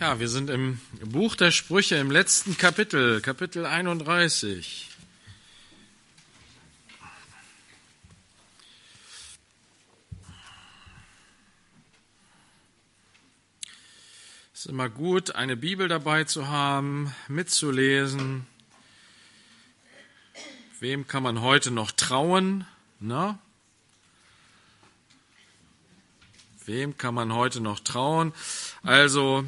[0.00, 4.88] Ja, wir sind im Buch der Sprüche im letzten Kapitel, Kapitel 31.
[14.54, 18.46] Es ist immer gut, eine Bibel dabei zu haben, mitzulesen.
[20.78, 22.66] Wem kann man heute noch trauen?
[23.00, 23.38] Na?
[26.64, 28.32] Wem kann man heute noch trauen?
[28.82, 29.44] Also,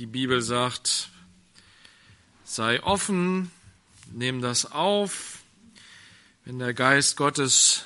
[0.00, 1.10] die Bibel sagt,
[2.42, 3.50] sei offen,
[4.10, 5.40] nimm das auf.
[6.46, 7.84] Wenn der Geist Gottes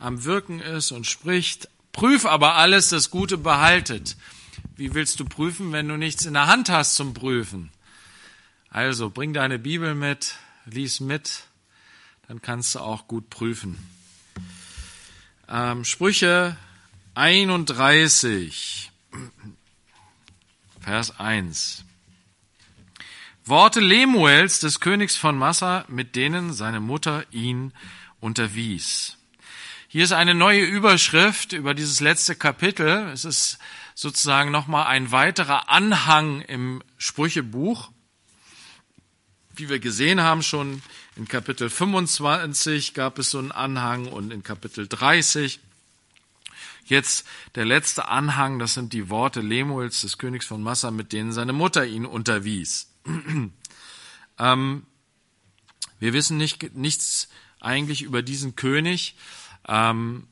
[0.00, 4.16] am Wirken ist und spricht, prüf aber alles, das Gute behaltet.
[4.74, 7.70] Wie willst du prüfen, wenn du nichts in der Hand hast zum Prüfen?
[8.68, 10.34] Also bring deine Bibel mit,
[10.66, 11.44] lies mit,
[12.26, 13.78] dann kannst du auch gut prüfen.
[15.48, 16.56] Ähm, Sprüche
[17.14, 18.90] 31.
[20.82, 21.84] Vers 1.
[23.44, 27.72] Worte Lemuels, des Königs von Massa, mit denen seine Mutter ihn
[28.20, 29.16] unterwies.
[29.86, 33.10] Hier ist eine neue Überschrift über dieses letzte Kapitel.
[33.12, 33.58] Es ist
[33.94, 37.90] sozusagen nochmal ein weiterer Anhang im Sprüchebuch.
[39.54, 40.82] Wie wir gesehen haben, schon
[41.14, 45.60] in Kapitel 25 gab es so einen Anhang und in Kapitel 30
[46.84, 51.32] Jetzt der letzte Anhang, das sind die Worte Lemuels, des Königs von Massa, mit denen
[51.32, 52.92] seine Mutter ihn unterwies.
[54.38, 54.86] ähm,
[55.98, 57.28] wir wissen nicht, nichts
[57.60, 59.16] eigentlich über diesen König.
[59.68, 60.26] Ähm,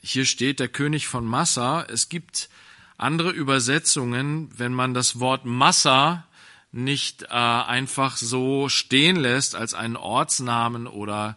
[0.00, 1.82] hier steht der König von Massa.
[1.82, 2.48] Es gibt
[2.96, 6.24] andere Übersetzungen, wenn man das Wort Massa
[6.70, 11.36] nicht äh, einfach so stehen lässt als einen Ortsnamen oder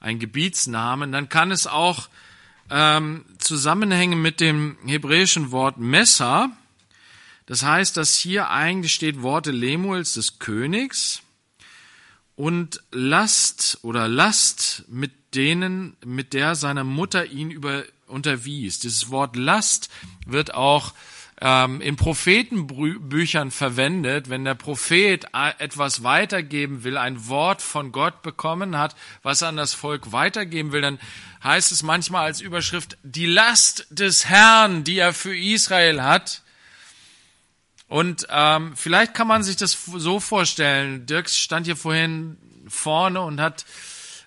[0.00, 2.08] ein Gebietsnamen, dann kann es auch
[2.70, 6.50] ähm, Zusammenhänge mit dem hebräischen Wort Messer.
[7.46, 11.22] Das heißt, dass hier eigentlich steht Worte Lemuels des Königs
[12.34, 18.80] und Last oder Last mit denen, mit der seine Mutter ihn über, unterwies.
[18.80, 19.90] Dieses Wort Last
[20.26, 20.92] wird auch
[21.40, 25.26] ähm, in Prophetenbüchern verwendet, wenn der Prophet
[25.58, 30.72] etwas weitergeben will, ein Wort von Gott bekommen hat, was er an das Volk weitergeben
[30.72, 30.98] will, dann
[31.46, 36.42] heißt es manchmal als Überschrift, die Last des Herrn, die er für Israel hat.
[37.88, 41.06] Und ähm, vielleicht kann man sich das so vorstellen.
[41.06, 42.36] Dirks stand hier vorhin
[42.68, 43.64] vorne und hat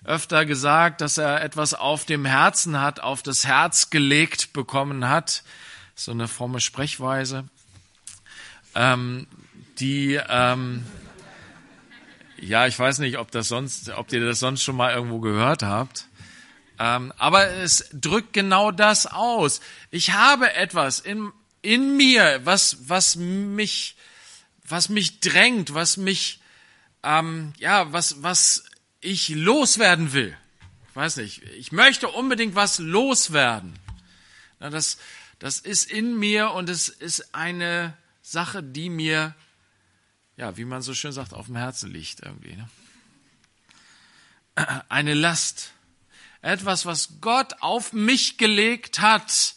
[0.04, 5.42] öfter gesagt, dass er etwas auf dem Herzen hat, auf das Herz gelegt bekommen hat
[6.00, 7.44] so eine fromme Sprechweise,
[8.74, 9.26] ähm,
[9.78, 10.86] die, ähm,
[12.38, 15.62] ja, ich weiß nicht, ob das sonst, ob ihr das sonst schon mal irgendwo gehört
[15.62, 16.06] habt.
[16.80, 19.60] Ähm, aber es drückt genau das aus.
[19.90, 21.30] Ich habe etwas in,
[21.60, 23.96] in mir, was, was mich,
[24.66, 26.40] was mich drängt, was mich,
[27.02, 28.64] ähm, ja, was, was
[29.02, 30.34] ich loswerden will.
[30.88, 31.42] Ich weiß nicht.
[31.42, 33.78] Ich möchte unbedingt was loswerden.
[34.58, 34.96] Na, das,
[35.38, 39.34] das ist in mir und es ist eine Sache, die mir,
[40.38, 42.56] ja, wie man so schön sagt, auf dem Herzen liegt irgendwie.
[42.56, 42.70] Ne?
[44.88, 45.74] Eine Last.
[46.42, 49.54] Etwas, was Gott auf mich gelegt hat.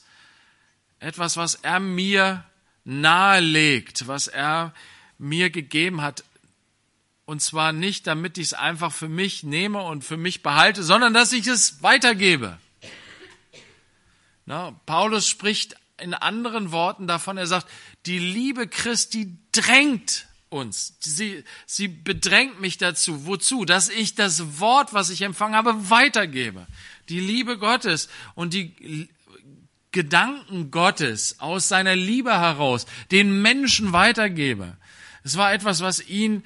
[1.00, 2.44] Etwas, was er mir
[2.84, 4.74] nahelegt, was er
[5.18, 6.24] mir gegeben hat.
[7.26, 11.14] Und zwar nicht, damit ich es einfach für mich nehme und für mich behalte, sondern
[11.14, 12.58] dass ich es weitergebe.
[14.46, 17.68] Na, Paulus spricht in anderen Worten davon, er sagt,
[18.06, 20.96] die Liebe Christi drängt uns.
[21.00, 23.26] Sie, sie bedrängt mich dazu.
[23.26, 23.66] Wozu?
[23.66, 26.68] Dass ich das Wort, was ich empfangen habe, weitergebe.
[27.10, 29.10] Die Liebe Gottes und die
[29.92, 34.78] Gedanken Gottes aus seiner Liebe heraus den Menschen weitergebe.
[35.24, 36.44] Es war etwas, was ihn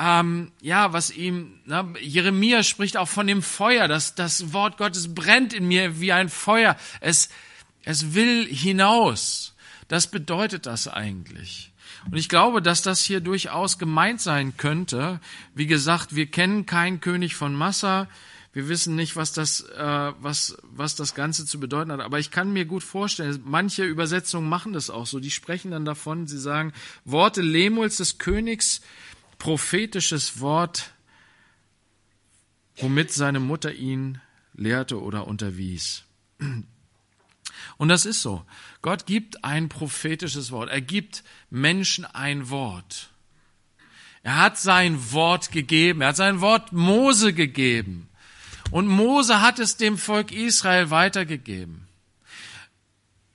[0.00, 5.14] ähm, ja, was ihm, na, Jeremia spricht auch von dem Feuer, dass das Wort Gottes
[5.14, 6.76] brennt in mir wie ein Feuer.
[7.00, 7.28] Es,
[7.84, 9.54] es will hinaus.
[9.88, 11.69] Das bedeutet das eigentlich.
[12.06, 15.20] Und ich glaube, dass das hier durchaus gemeint sein könnte.
[15.54, 18.08] Wie gesagt, wir kennen keinen König von Massa.
[18.52, 22.00] Wir wissen nicht, was das, äh, was, was das Ganze zu bedeuten hat.
[22.00, 25.20] Aber ich kann mir gut vorstellen, manche Übersetzungen machen das auch so.
[25.20, 26.72] Die sprechen dann davon, sie sagen,
[27.04, 28.80] Worte Lemuels des Königs,
[29.38, 30.94] prophetisches Wort,
[32.76, 34.20] womit seine Mutter ihn
[34.54, 36.04] lehrte oder unterwies.
[37.80, 38.44] Und das ist so.
[38.82, 40.68] Gott gibt ein prophetisches Wort.
[40.68, 43.08] Er gibt Menschen ein Wort.
[44.22, 46.02] Er hat sein Wort gegeben.
[46.02, 48.10] Er hat sein Wort Mose gegeben.
[48.70, 51.88] Und Mose hat es dem Volk Israel weitergegeben.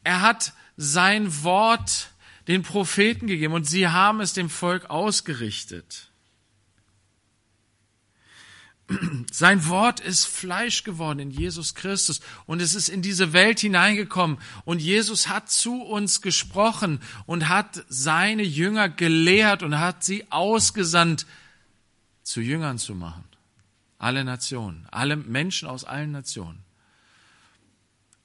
[0.04, 2.12] Er hat sein Wort
[2.48, 6.12] den Propheten gegeben und sie haben es dem Volk ausgerichtet.
[9.32, 14.38] Sein Wort ist Fleisch geworden in Jesus Christus und es ist in diese Welt hineingekommen
[14.64, 21.26] und Jesus hat zu uns gesprochen und hat seine Jünger gelehrt und hat sie ausgesandt,
[22.22, 23.24] zu Jüngern zu machen.
[23.98, 26.60] Alle Nationen, alle Menschen aus allen Nationen.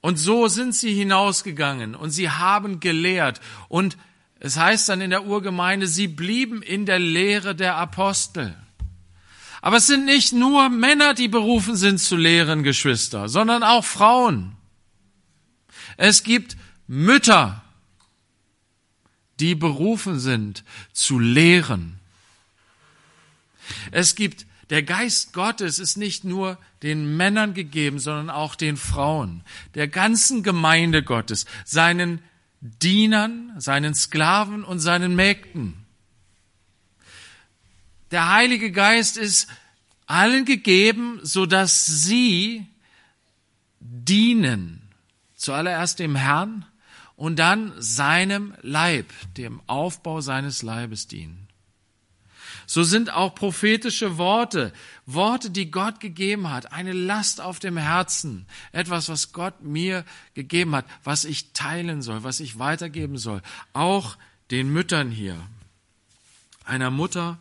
[0.03, 3.97] Und so sind sie hinausgegangen und sie haben gelehrt und
[4.41, 8.57] es heißt dann in der Urgemeinde, sie blieben in der Lehre der Apostel.
[9.63, 14.57] Aber es sind nicht nur Männer, die berufen sind zu lehren, Geschwister, sondern auch Frauen.
[15.97, 17.63] Es gibt Mütter,
[19.39, 21.99] die berufen sind zu lehren.
[23.91, 29.43] Es gibt der Geist Gottes ist nicht nur den Männern gegeben, sondern auch den Frauen,
[29.75, 32.23] der ganzen Gemeinde Gottes, seinen
[32.61, 35.75] Dienern, seinen Sklaven und seinen Mägden.
[38.11, 39.49] Der Heilige Geist ist
[40.07, 42.67] allen gegeben, so dass sie
[43.79, 44.83] dienen.
[45.37, 46.67] Zuallererst dem Herrn
[47.17, 51.47] und dann seinem Leib, dem Aufbau seines Leibes dienen.
[52.67, 54.73] So sind auch prophetische Worte,
[55.07, 60.05] Worte, die Gott gegeben hat, eine Last auf dem Herzen, etwas, was Gott mir
[60.35, 63.43] gegeben hat, was ich teilen soll, was ich weitergeben soll,
[63.73, 64.17] auch
[64.51, 65.37] den Müttern hier,
[66.65, 67.39] einer Mutter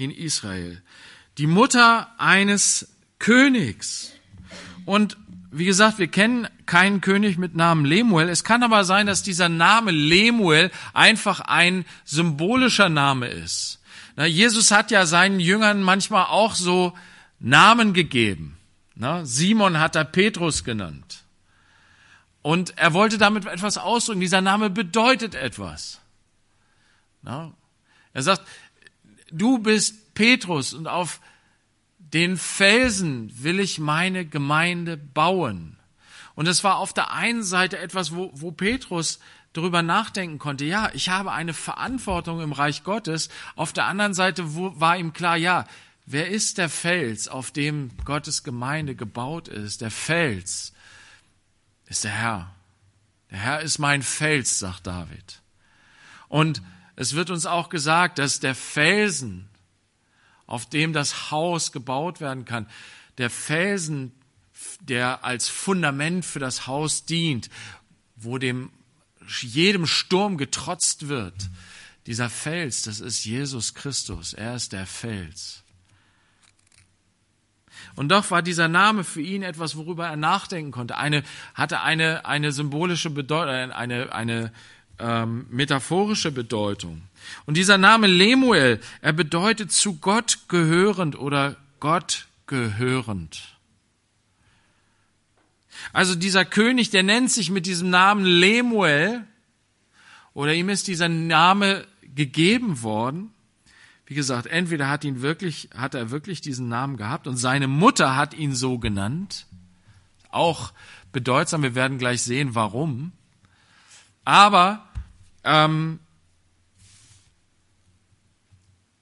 [0.00, 0.82] in Israel.
[1.36, 2.88] Die Mutter eines
[3.18, 4.12] Königs.
[4.86, 5.18] Und
[5.50, 8.28] wie gesagt, wir kennen keinen König mit Namen Lemuel.
[8.30, 13.80] Es kann aber sein, dass dieser Name Lemuel einfach ein symbolischer Name ist.
[14.16, 16.96] Na, Jesus hat ja seinen Jüngern manchmal auch so
[17.38, 18.56] Namen gegeben.
[18.94, 21.24] Na, Simon hat er Petrus genannt.
[22.40, 24.20] Und er wollte damit etwas ausdrücken.
[24.20, 26.00] Dieser Name bedeutet etwas.
[27.20, 27.52] Na,
[28.14, 28.42] er sagt,
[29.30, 31.20] du bist Petrus und auf
[31.98, 35.76] den Felsen will ich meine Gemeinde bauen.
[36.34, 39.20] Und es war auf der einen Seite etwas, wo, wo Petrus
[39.52, 43.28] darüber nachdenken konnte, ja, ich habe eine Verantwortung im Reich Gottes.
[43.56, 45.66] Auf der anderen Seite war ihm klar, ja,
[46.06, 49.80] wer ist der Fels, auf dem Gottes Gemeinde gebaut ist?
[49.80, 50.72] Der Fels
[51.86, 52.54] ist der Herr.
[53.30, 55.42] Der Herr ist mein Fels, sagt David.
[56.28, 56.62] Und
[56.96, 59.48] es wird uns auch gesagt, dass der Felsen,
[60.46, 62.66] auf dem das Haus gebaut werden kann,
[63.18, 64.12] der Felsen,
[64.80, 67.50] der als Fundament für das Haus dient,
[68.16, 68.70] wo dem
[69.42, 71.34] jedem Sturm getrotzt wird,
[72.06, 74.32] dieser Fels, das ist Jesus Christus.
[74.32, 75.62] Er ist der Fels.
[77.94, 80.96] Und doch war dieser Name für ihn etwas, worüber er nachdenken konnte.
[80.96, 81.22] Eine,
[81.54, 84.52] hatte eine, eine symbolische Bedeutung, eine, eine
[85.00, 87.02] ähm, metaphorische Bedeutung.
[87.46, 93.56] Und dieser Name Lemuel, er bedeutet zu Gott gehörend oder Gott gehörend.
[95.92, 99.24] Also dieser König, der nennt sich mit diesem Namen Lemuel
[100.34, 103.32] oder ihm ist dieser Name gegeben worden.
[104.06, 108.16] Wie gesagt, entweder hat ihn wirklich, hat er wirklich diesen Namen gehabt und seine Mutter
[108.16, 109.46] hat ihn so genannt.
[110.30, 110.72] Auch
[111.12, 113.12] bedeutsam, wir werden gleich sehen, warum.
[114.24, 114.89] Aber
[115.44, 116.00] ähm,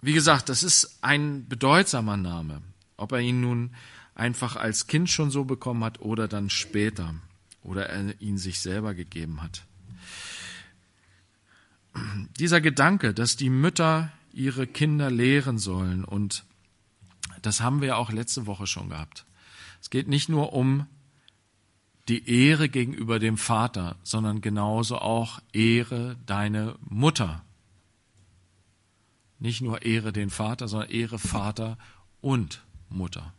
[0.00, 2.62] wie gesagt, das ist ein bedeutsamer Name.
[2.96, 3.74] Ob er ihn nun
[4.14, 7.14] einfach als Kind schon so bekommen hat oder dann später
[7.62, 9.64] oder er ihn sich selber gegeben hat.
[12.38, 16.44] Dieser Gedanke, dass die Mütter ihre Kinder lehren sollen und
[17.42, 19.24] das haben wir auch letzte Woche schon gehabt.
[19.80, 20.86] Es geht nicht nur um
[22.08, 27.44] die Ehre gegenüber dem Vater, sondern genauso auch Ehre deine Mutter.
[29.38, 31.78] Nicht nur Ehre den Vater, sondern Ehre Vater
[32.20, 33.32] und Mutter.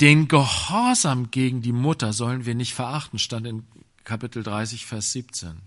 [0.00, 3.64] Den Gehorsam gegen die Mutter sollen wir nicht verachten, stand in
[4.04, 5.60] Kapitel 30, Vers 17.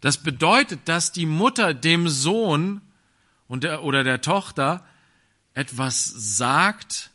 [0.00, 2.82] Das bedeutet, dass die Mutter dem Sohn
[3.46, 4.84] und der, oder der Tochter
[5.54, 7.10] etwas sagt,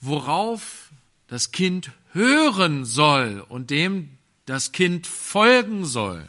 [0.00, 0.90] worauf
[1.26, 6.28] das Kind hören soll und dem das Kind folgen soll,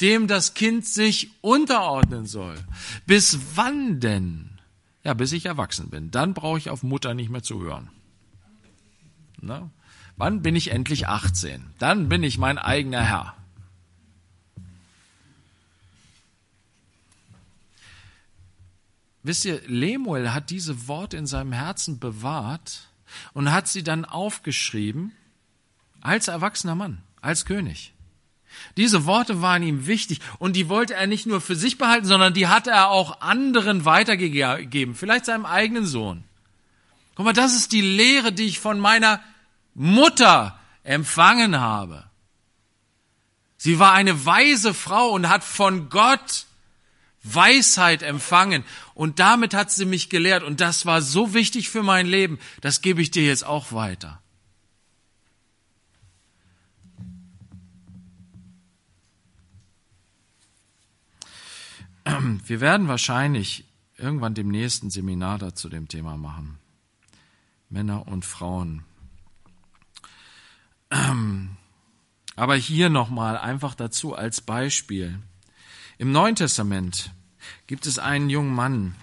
[0.00, 2.56] dem das Kind sich unterordnen soll.
[3.06, 4.60] Bis wann denn?
[5.04, 6.10] Ja, bis ich erwachsen bin.
[6.10, 7.90] Dann brauche ich auf Mutter nicht mehr zu hören.
[9.40, 9.70] Na?
[10.16, 11.64] Wann bin ich endlich 18?
[11.78, 13.34] Dann bin ich mein eigener Herr.
[19.22, 22.88] Wisst ihr, Lemuel hat diese Worte in seinem Herzen bewahrt
[23.34, 25.12] und hat sie dann aufgeschrieben
[26.00, 27.92] als erwachsener Mann, als König.
[28.76, 32.34] Diese Worte waren ihm wichtig und die wollte er nicht nur für sich behalten, sondern
[32.34, 36.24] die hat er auch anderen weitergegeben, vielleicht seinem eigenen Sohn.
[37.14, 39.20] Guck mal, das ist die Lehre, die ich von meiner
[39.74, 42.04] Mutter empfangen habe.
[43.56, 46.46] Sie war eine weise Frau und hat von Gott
[47.22, 48.64] Weisheit empfangen.
[48.94, 50.42] Und damit hat sie mich gelehrt.
[50.42, 52.38] Und das war so wichtig für mein Leben.
[52.60, 54.20] Das gebe ich dir jetzt auch weiter.
[62.46, 63.64] Wir werden wahrscheinlich
[63.96, 66.58] irgendwann dem nächsten Seminar dazu dem Thema machen.
[67.68, 68.84] Männer und Frauen.
[72.36, 75.20] Aber hier nochmal einfach dazu als Beispiel.
[75.98, 77.12] Im Neuen Testament
[77.66, 78.94] gibt es einen jungen Mann,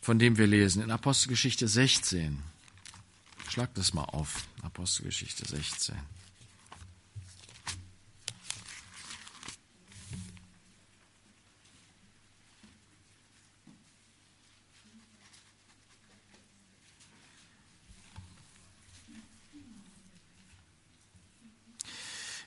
[0.00, 2.42] von dem wir lesen, in Apostelgeschichte 16.
[3.48, 5.94] Schlag das mal auf, Apostelgeschichte 16.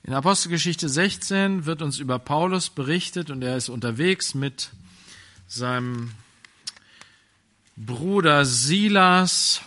[0.08, 4.70] In Apostelgeschichte 16 wird uns über Paulus berichtet und er ist unterwegs mit
[5.48, 6.14] seinem
[7.76, 9.60] Bruder Silas,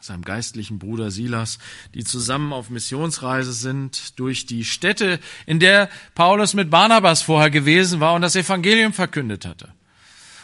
[0.00, 1.60] seinem geistlichen Bruder Silas,
[1.94, 8.00] die zusammen auf Missionsreise sind durch die Städte, in der Paulus mit Barnabas vorher gewesen
[8.00, 9.72] war und das Evangelium verkündet hatte.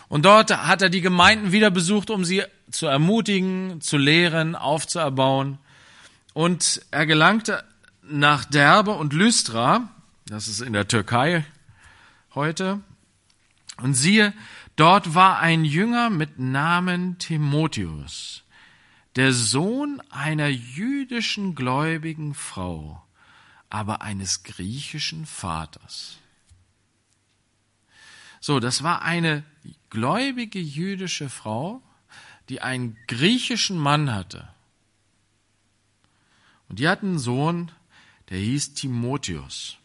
[0.09, 5.59] Und dort hat er die Gemeinden wieder besucht, um sie zu ermutigen, zu lehren, aufzuerbauen.
[6.35, 7.65] Und er gelangte
[8.03, 9.89] nach Derbe und Lystra,
[10.27, 11.45] das ist in der Türkei
[12.35, 12.81] heute,
[13.79, 14.33] und siehe,
[14.77, 18.43] dort war ein Jünger mit Namen Timotheus,
[19.17, 23.03] der Sohn einer jüdischen gläubigen Frau,
[23.71, 26.19] aber eines griechischen Vaters.
[28.41, 29.45] So, das war eine
[29.91, 31.83] gläubige jüdische Frau,
[32.49, 34.49] die einen griechischen Mann hatte.
[36.69, 37.71] Und die hatten einen Sohn,
[38.33, 39.77] der hieß Timotheus.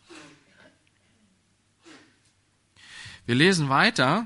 [3.25, 4.25] Wir lesen weiter.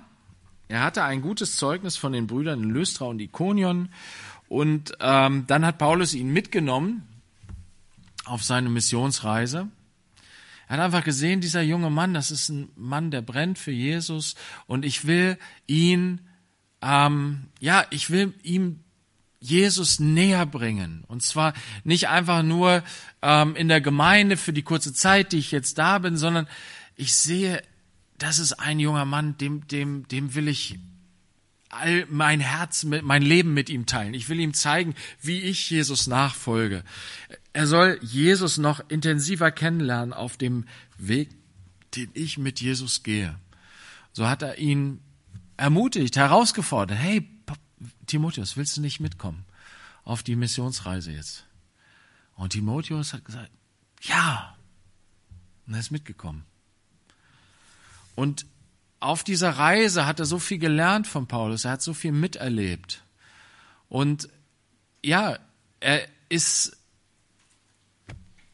[0.67, 3.89] Er hatte ein gutes Zeugnis von den Brüdern in Lystra und Ikonion.
[4.47, 7.07] Und ähm, dann hat Paulus ihn mitgenommen
[8.25, 9.69] auf seine Missionsreise.
[10.67, 14.35] Er hat einfach gesehen, dieser junge Mann, das ist ein Mann, der brennt für Jesus.
[14.67, 16.21] Und ich will ihn,
[16.83, 18.83] ähm, ja, ich will ihm
[19.41, 21.03] Jesus näher bringen.
[21.07, 22.83] Und zwar nicht einfach nur
[23.21, 26.47] ähm, in der Gemeinde für die kurze Zeit, die ich jetzt da bin, sondern
[26.95, 27.61] ich sehe,
[28.19, 30.77] das ist ein junger Mann, dem, dem, dem will ich
[31.69, 34.13] all mein Herz, mein Leben mit ihm teilen.
[34.13, 36.83] Ich will ihm zeigen, wie ich Jesus nachfolge.
[37.53, 40.65] Er soll Jesus noch intensiver kennenlernen auf dem
[40.97, 41.29] Weg,
[41.95, 43.35] den ich mit Jesus gehe.
[44.13, 44.99] So hat er ihn
[45.57, 46.97] ermutigt, herausgefordert.
[46.97, 47.27] Hey,
[48.11, 49.45] Timotheus, willst du nicht mitkommen
[50.03, 51.45] auf die Missionsreise jetzt?
[52.35, 53.51] Und Timotheus hat gesagt,
[54.01, 54.55] ja.
[55.65, 56.43] Und er ist mitgekommen.
[58.15, 58.45] Und
[58.99, 63.01] auf dieser Reise hat er so viel gelernt von Paulus, er hat so viel miterlebt.
[63.87, 64.27] Und
[65.03, 65.39] ja,
[65.79, 66.77] er ist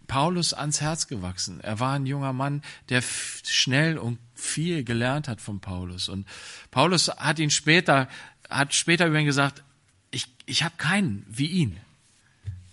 [0.07, 1.59] Paulus ans Herz gewachsen.
[1.61, 6.09] Er war ein junger Mann, der schnell und viel gelernt hat von Paulus.
[6.09, 6.27] Und
[6.71, 8.07] Paulus hat ihn später
[8.49, 9.63] hat später über ihn gesagt,
[10.11, 11.77] ich, ich habe keinen wie ihn.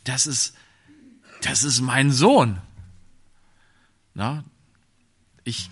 [0.04, 0.56] Das ist,
[1.42, 2.58] das ist mein Sohn.
[4.14, 4.44] Na,
[5.42, 5.70] ich,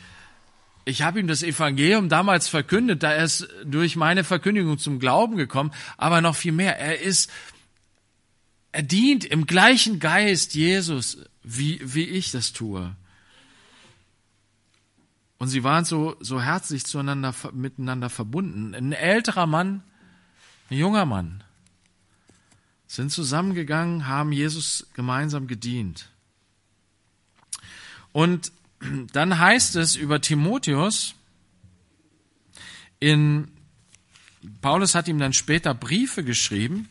[0.84, 5.36] ich habe ihm das Evangelium damals verkündet, da er ist durch meine Verkündigung zum Glauben
[5.36, 6.78] gekommen, aber noch viel mehr.
[6.78, 7.30] Er ist,
[8.72, 12.96] er dient im gleichen Geist Jesus, wie, wie ich das tue.
[15.38, 18.74] Und sie waren so, so herzlich zueinander, miteinander verbunden.
[18.74, 19.82] Ein älterer Mann
[20.72, 21.44] ein junger Mann,
[22.86, 26.08] sind zusammengegangen, haben Jesus gemeinsam gedient.
[28.12, 28.52] Und
[29.12, 31.14] dann heißt es über Timotheus,
[33.00, 33.48] in,
[34.60, 36.88] Paulus hat ihm dann später Briefe geschrieben,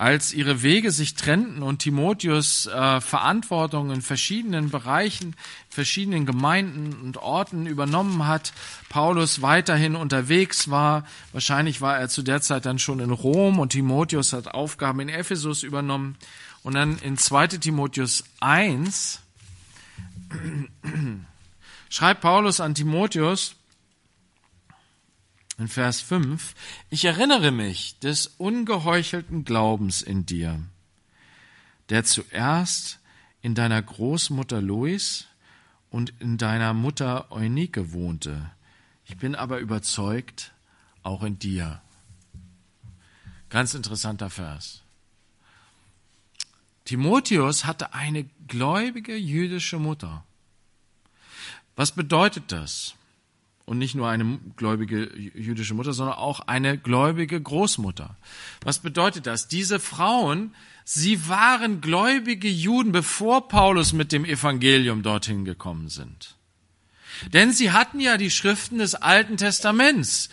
[0.00, 5.36] als ihre Wege sich trennten und Timotheus äh, Verantwortung in verschiedenen Bereichen,
[5.68, 8.54] verschiedenen Gemeinden und Orten übernommen hat,
[8.88, 13.72] Paulus weiterhin unterwegs war, wahrscheinlich war er zu der Zeit dann schon in Rom und
[13.72, 16.16] Timotheus hat Aufgaben in Ephesus übernommen.
[16.62, 19.20] Und dann in 2 Timotheus 1
[21.90, 23.54] schreibt Paulus an Timotheus,
[25.60, 26.54] in Vers 5,
[26.88, 30.58] ich erinnere mich des ungeheuchelten Glaubens in dir,
[31.90, 32.98] der zuerst
[33.42, 35.26] in deiner Großmutter Lois
[35.90, 38.50] und in deiner Mutter Eunike wohnte.
[39.04, 40.52] Ich bin aber überzeugt,
[41.02, 41.82] auch in dir.
[43.50, 44.82] Ganz interessanter Vers.
[46.86, 50.24] Timotheus hatte eine gläubige jüdische Mutter.
[51.76, 52.94] Was bedeutet das?
[53.70, 58.16] Und nicht nur eine gläubige jüdische Mutter, sondern auch eine gläubige Großmutter.
[58.62, 59.46] Was bedeutet das?
[59.46, 66.34] Diese Frauen, sie waren gläubige Juden, bevor Paulus mit dem Evangelium dorthin gekommen sind.
[67.32, 70.30] Denn sie hatten ja die Schriften des Alten Testaments,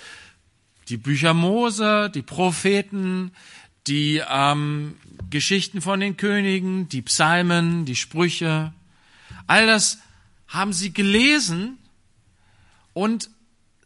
[0.90, 3.30] die Bücher Mose, die Propheten,
[3.86, 4.96] die ähm,
[5.30, 8.74] Geschichten von den Königen, die Psalmen, die Sprüche.
[9.46, 10.00] All das
[10.48, 11.78] haben sie gelesen
[12.98, 13.30] und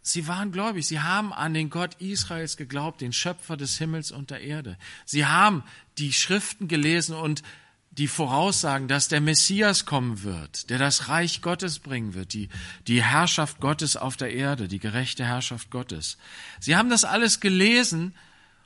[0.01, 0.88] sie waren gläubig.
[0.88, 4.77] Sie haben an den Gott Israels geglaubt, den Schöpfer des Himmels und der Erde.
[5.03, 5.65] Sie haben
[5.98, 7.44] die Schriften gelesen und
[7.91, 12.48] die Voraussagen, dass der Messias kommen wird, der das Reich Gottes bringen wird, die,
[12.88, 16.18] die Herrschaft Gottes auf der Erde, die gerechte Herrschaft Gottes.
[16.62, 18.15] Sie haben das alles gelesen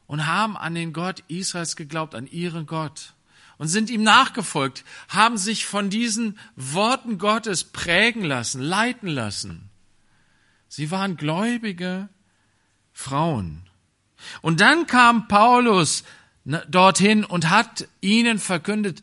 [0.06, 3.16] und haben an den Gott Israels geglaubt, an ihren Gott
[3.58, 9.65] und sind ihm nachgefolgt, haben sich von diesen Worten Gottes prägen lassen, leiten lassen.
[10.76, 12.10] Sie waren gläubige
[12.92, 13.62] Frauen.
[14.42, 16.04] Und dann kam Paulus
[16.68, 19.02] dorthin und hat ihnen verkündet,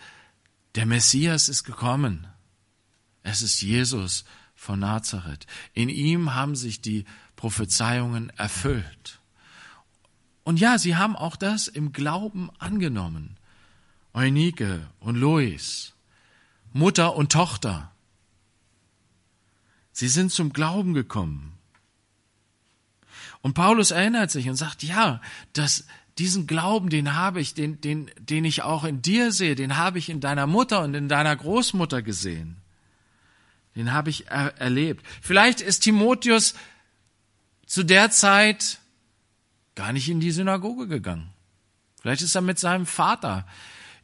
[0.75, 2.27] der Messias ist gekommen.
[3.23, 5.47] Es ist Jesus von Nazareth.
[5.73, 9.21] In ihm haben sich die Prophezeiungen erfüllt.
[10.45, 13.39] Und ja, sie haben auch das im Glauben angenommen.
[14.13, 15.95] Eunike und Lois,
[16.75, 17.91] Mutter und Tochter.
[19.93, 21.52] Sie sind zum Glauben gekommen.
[23.43, 25.21] Und Paulus erinnert sich und sagt, ja,
[25.53, 25.85] das,
[26.19, 29.99] diesen Glauben, den habe ich, den, den, den ich auch in dir sehe, den habe
[29.99, 32.57] ich in deiner Mutter und in deiner Großmutter gesehen.
[33.75, 35.05] Den habe ich er, erlebt.
[35.21, 36.55] Vielleicht ist Timotheus
[37.67, 38.79] zu der Zeit
[39.75, 41.31] gar nicht in die Synagoge gegangen.
[42.01, 43.47] Vielleicht ist er mit seinem Vater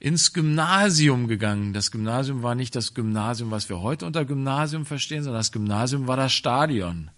[0.01, 1.73] ins Gymnasium gegangen.
[1.73, 6.07] Das Gymnasium war nicht das Gymnasium, was wir heute unter Gymnasium verstehen, sondern das Gymnasium
[6.07, 7.11] war das Stadion.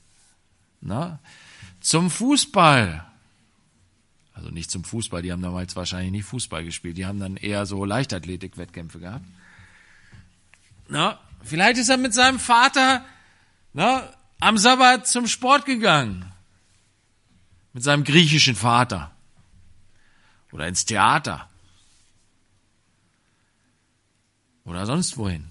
[0.80, 1.20] Na?
[1.80, 3.06] Zum Fußball.
[4.34, 7.66] Also nicht zum Fußball, die haben damals wahrscheinlich nicht Fußball gespielt, die haben dann eher
[7.66, 9.26] so Leichtathletik-Wettkämpfe gehabt.
[10.88, 13.04] Na, vielleicht ist er mit seinem Vater
[13.72, 14.08] na,
[14.40, 16.30] am Sabbat zum Sport gegangen
[17.72, 19.12] mit seinem griechischen Vater
[20.52, 21.48] oder ins Theater
[24.64, 25.50] oder sonst wohin.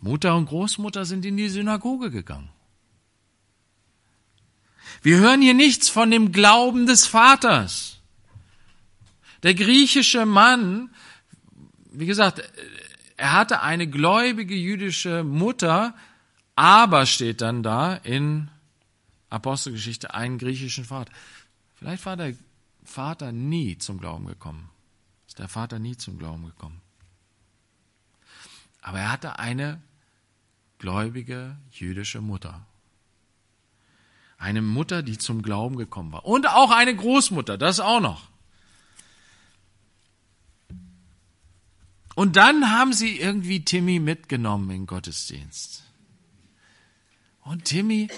[0.00, 2.48] Mutter und Großmutter sind in die Synagoge gegangen.
[5.02, 7.98] Wir hören hier nichts von dem Glauben des Vaters.
[9.42, 10.94] Der griechische Mann,
[11.90, 12.42] wie gesagt,
[13.16, 15.94] er hatte eine gläubige jüdische Mutter,
[16.54, 18.48] aber steht dann da in
[19.28, 21.12] Apostelgeschichte einen griechischen Vater.
[21.74, 22.34] Vielleicht war der
[22.84, 24.70] Vater nie zum Glauben gekommen.
[25.26, 26.80] Ist der Vater nie zum Glauben gekommen.
[28.82, 29.80] Aber er hatte eine
[30.78, 32.66] gläubige jüdische Mutter.
[34.42, 36.24] Eine Mutter, die zum Glauben gekommen war.
[36.24, 38.28] Und auch eine Großmutter, das auch noch.
[42.16, 45.84] Und dann haben sie irgendwie Timmy mitgenommen in Gottesdienst.
[47.42, 48.08] Und Timmy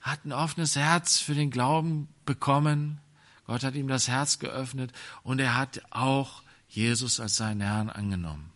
[0.00, 2.98] hat ein offenes Herz für den Glauben bekommen.
[3.44, 8.50] Gott hat ihm das Herz geöffnet und er hat auch Jesus als seinen Herrn angenommen.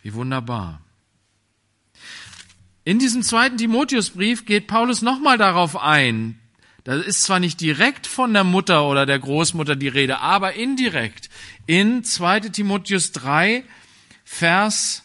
[0.00, 0.80] Wie wunderbar.
[2.84, 6.38] In diesem zweiten Timotheusbrief geht Paulus nochmal darauf ein.
[6.84, 11.30] Da ist zwar nicht direkt von der Mutter oder der Großmutter die Rede, aber indirekt.
[11.66, 13.62] In 2 Timotheus 3,
[14.24, 15.04] Vers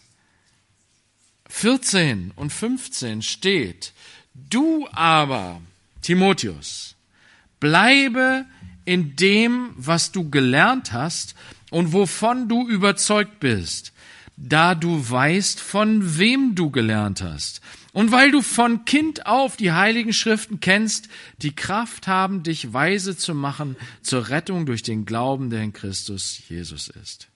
[1.50, 3.94] 14 und 15 steht,
[4.34, 5.62] du aber,
[6.02, 6.96] Timotheus,
[7.60, 8.46] bleibe
[8.86, 11.36] in dem, was du gelernt hast
[11.70, 13.94] und wovon du überzeugt bist,
[14.38, 17.62] da du weißt, von wem du gelernt hast.
[17.92, 21.10] Und weil du von Kind auf die heiligen Schriften kennst,
[21.42, 26.40] die Kraft haben, dich weise zu machen zur Rettung durch den Glauben, der in Christus
[26.48, 27.30] Jesus ist.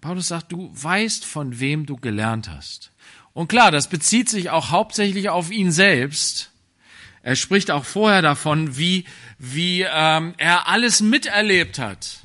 [0.00, 2.92] Paulus sagt, du weißt, von wem du gelernt hast.
[3.32, 6.52] Und klar, das bezieht sich auch hauptsächlich auf ihn selbst.
[7.22, 9.04] Er spricht auch vorher davon, wie,
[9.38, 12.19] wie ähm, er alles miterlebt hat,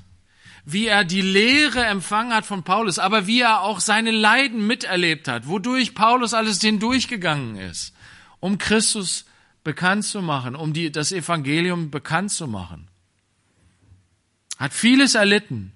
[0.65, 5.27] wie er die Lehre empfangen hat von Paulus, aber wie er auch seine Leiden miterlebt
[5.27, 7.93] hat, wodurch Paulus alles hindurchgegangen ist,
[8.39, 9.25] um Christus
[9.63, 12.87] bekannt zu machen, um die, das Evangelium bekannt zu machen.
[14.57, 15.71] hat vieles erlitten.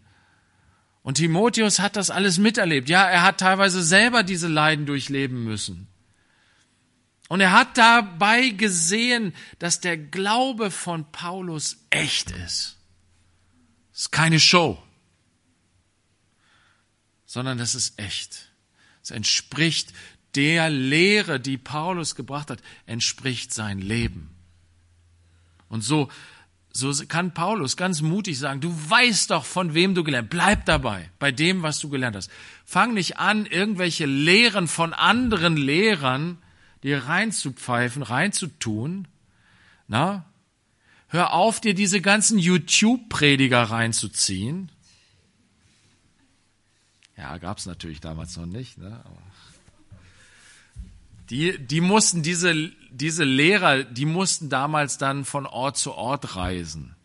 [1.01, 2.89] Und Timotheus hat das alles miterlebt.
[2.89, 5.87] Ja, er hat teilweise selber diese Leiden durchleben müssen.
[7.29, 12.78] Und er hat dabei gesehen, dass der Glaube von Paulus echt ist.
[13.99, 14.81] Es ist keine Show,
[17.25, 18.49] sondern das ist echt.
[19.03, 19.91] Es entspricht
[20.35, 24.29] der Lehre, die Paulus gebracht hat, entspricht sein Leben.
[25.67, 26.07] Und so,
[26.71, 30.29] so kann Paulus ganz mutig sagen, du weißt doch, von wem du gelernt.
[30.29, 32.31] Bleib dabei, bei dem, was du gelernt hast.
[32.63, 36.37] Fang nicht an, irgendwelche Lehren von anderen Lehrern
[36.83, 39.09] dir reinzupfeifen, reinzutun.
[39.89, 40.28] Na?
[41.09, 44.71] Hör auf, dir diese ganzen YouTube-Prediger reinzuziehen.
[47.17, 48.77] Ja, gab's natürlich damals noch nicht.
[48.77, 49.03] Ne?
[51.29, 56.95] Die, die mussten diese, diese Lehrer, die mussten damals dann von Ort zu Ort reisen.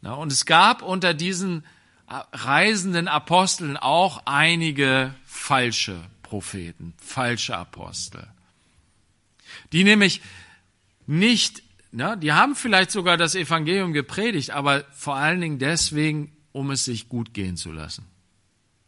[0.00, 1.64] Na, und es gab unter diesen
[2.08, 8.26] äh, reisenden Aposteln auch einige falsche Propheten, falsche Apostel.
[9.72, 10.20] Die nämlich
[11.06, 11.62] nicht,
[11.96, 16.84] na, die haben vielleicht sogar das Evangelium gepredigt, aber vor allen Dingen deswegen, um es
[16.84, 18.04] sich gut gehen zu lassen.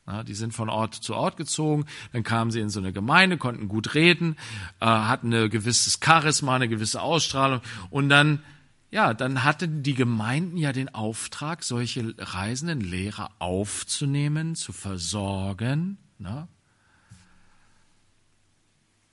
[0.09, 3.39] Ja, die sind von Ort zu Ort gezogen, dann kamen sie in so eine Gemeinde,
[3.39, 4.37] konnten gut reden,
[4.81, 8.43] äh, hatten ein gewisses Charisma, eine gewisse Ausstrahlung und dann,
[8.91, 15.99] ja, dann hatten die Gemeinden ja den Auftrag, solche reisenden Lehrer aufzunehmen, zu versorgen.
[16.19, 16.49] Ne?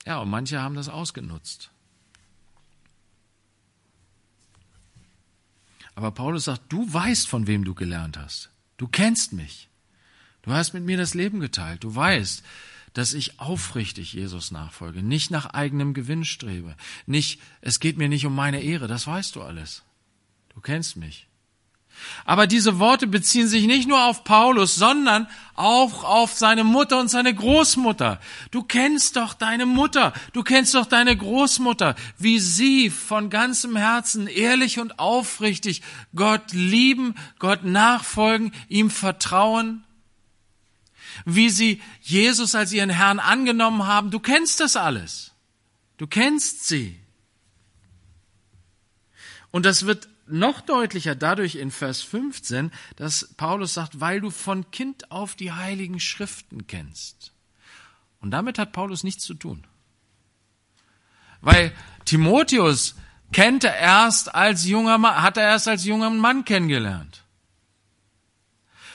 [0.04, 1.70] Ja, und manche haben das ausgenutzt.
[5.94, 8.50] Aber Paulus sagt, du weißt, von wem du gelernt hast.
[8.76, 9.68] Du kennst mich.
[10.42, 11.84] Du hast mit mir das Leben geteilt.
[11.84, 12.42] Du weißt,
[12.94, 16.76] dass ich aufrichtig Jesus nachfolge, nicht nach eigenem Gewinn strebe,
[17.06, 19.82] nicht, es geht mir nicht um meine Ehre, das weißt du alles.
[20.54, 21.26] Du kennst mich.
[22.24, 27.08] Aber diese Worte beziehen sich nicht nur auf Paulus, sondern auch auf seine Mutter und
[27.08, 28.20] seine Großmutter.
[28.50, 34.26] Du kennst doch deine Mutter, du kennst doch deine Großmutter, wie sie von ganzem Herzen
[34.26, 35.82] ehrlich und aufrichtig
[36.14, 39.84] Gott lieben, Gott nachfolgen, ihm vertrauen
[41.24, 44.10] wie sie Jesus als ihren Herrn angenommen haben.
[44.10, 45.32] Du kennst das alles.
[45.96, 46.98] Du kennst sie.
[49.50, 54.70] Und das wird noch deutlicher dadurch in Vers 15, dass Paulus sagt, weil du von
[54.70, 57.32] Kind auf die heiligen Schriften kennst.
[58.20, 59.66] Und damit hat Paulus nichts zu tun.
[61.40, 61.72] Weil
[62.04, 62.94] Timotheus
[63.32, 67.24] kennt er erst als junger Mann, hat er erst als junger Mann kennengelernt.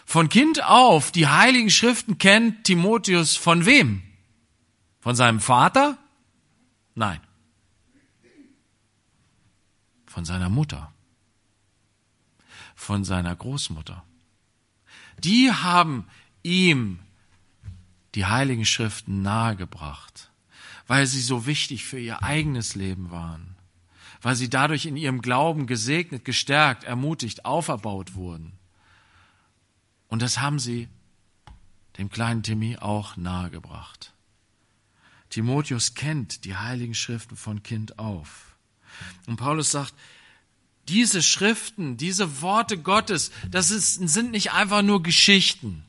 [0.06, 4.02] Von Kind auf die heiligen Schriften kennt Timotheus von wem?
[5.00, 6.00] Von seinem Vater?
[6.96, 7.22] Nein.
[10.08, 10.92] Von seiner Mutter.
[12.80, 14.06] Von seiner Großmutter.
[15.20, 16.08] Die haben
[16.44, 17.00] ihm
[18.16, 20.32] die heiligen Schriften nahegebracht,
[20.88, 23.58] weil sie so wichtig für ihr eigenes Leben waren,
[24.22, 28.54] weil sie dadurch in ihrem Glauben gesegnet, gestärkt, ermutigt, auferbaut wurden.
[30.08, 30.88] Und das haben sie
[31.98, 34.14] dem kleinen Timmy auch nahegebracht.
[35.30, 38.56] Timotheus kennt die heiligen Schriften von Kind auf.
[39.28, 39.94] Und Paulus sagt,
[40.90, 45.86] diese Schriften, diese Worte Gottes, das ist, sind nicht einfach nur Geschichten.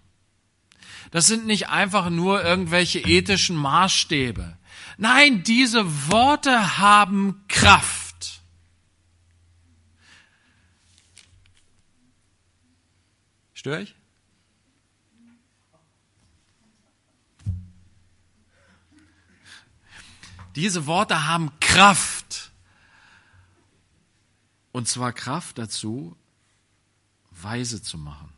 [1.10, 4.56] Das sind nicht einfach nur irgendwelche ethischen Maßstäbe.
[4.98, 8.42] Nein, diese Worte haben Kraft.
[13.54, 13.94] Störe ich?
[20.56, 22.19] Diese Worte haben Kraft.
[24.72, 26.16] Und zwar Kraft dazu,
[27.30, 28.32] weise zu machen.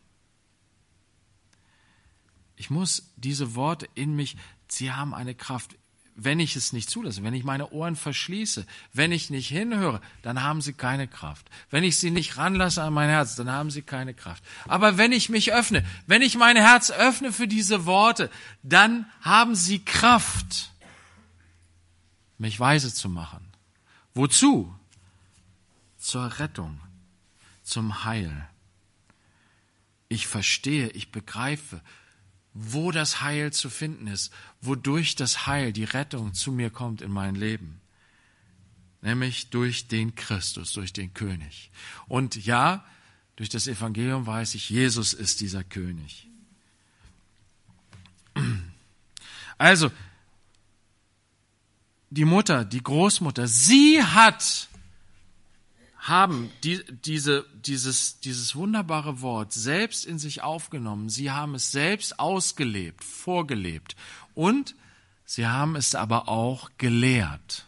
[2.57, 4.37] Ich muss diese Worte in mich,
[4.69, 5.77] sie haben eine Kraft.
[6.15, 10.43] Wenn ich es nicht zulasse, wenn ich meine Ohren verschließe, wenn ich nicht hinhöre, dann
[10.43, 11.51] haben sie keine Kraft.
[11.71, 14.45] Wenn ich sie nicht ranlasse an mein Herz, dann haben sie keine Kraft.
[14.69, 18.31] Aber wenn ich mich öffne, wenn ich mein Herz öffne für diese Worte,
[18.63, 20.71] dann haben sie Kraft
[22.39, 23.49] mich weise zu machen.
[24.15, 24.75] Wozu?
[26.03, 26.81] Zur Rettung,
[27.63, 28.49] zum Heil.
[30.09, 31.81] Ich verstehe, ich begreife,
[32.55, 37.13] wo das Heil zu finden ist, wodurch das Heil, die Rettung zu mir kommt in
[37.13, 37.81] mein Leben.
[39.01, 41.71] Nämlich durch den Christus, durch den König.
[42.09, 42.85] Und ja,
[43.37, 46.27] durch das Evangelium weiß ich, Jesus ist dieser König.
[49.57, 49.93] Also,
[52.11, 54.69] die Mutter, die Großmutter, sie hat
[56.03, 61.09] haben die, diese, dieses, dieses wunderbare Wort selbst in sich aufgenommen.
[61.09, 63.95] Sie haben es selbst ausgelebt, vorgelebt.
[64.35, 64.75] Und
[65.25, 67.67] sie haben es aber auch gelehrt.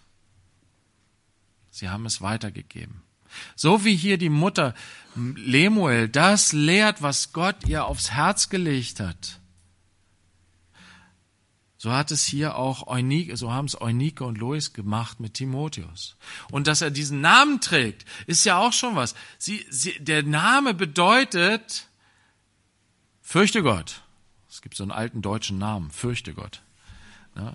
[1.70, 3.03] Sie haben es weitergegeben.
[3.55, 4.75] So wie hier die Mutter
[5.14, 9.40] Lemuel das lehrt, was Gott ihr aufs Herz gelegt hat.
[11.85, 16.16] So hat es hier auch Eunike, so haben es Eunike und Lois gemacht mit Timotheus.
[16.51, 19.14] Und dass er diesen Namen trägt, ist ja auch schon was.
[19.37, 21.87] Sie, sie, der Name bedeutet,
[23.20, 24.01] fürchte Gott.
[24.49, 26.62] Es gibt so einen alten deutschen Namen, fürchte Gott.
[27.37, 27.55] Ja.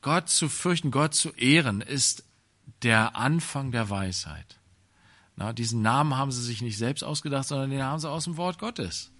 [0.00, 2.24] Gott zu fürchten, Gott zu ehren, ist
[2.80, 4.56] der Anfang der Weisheit.
[5.36, 8.38] Na, diesen Namen haben sie sich nicht selbst ausgedacht, sondern den haben sie aus dem
[8.38, 9.10] Wort Gottes.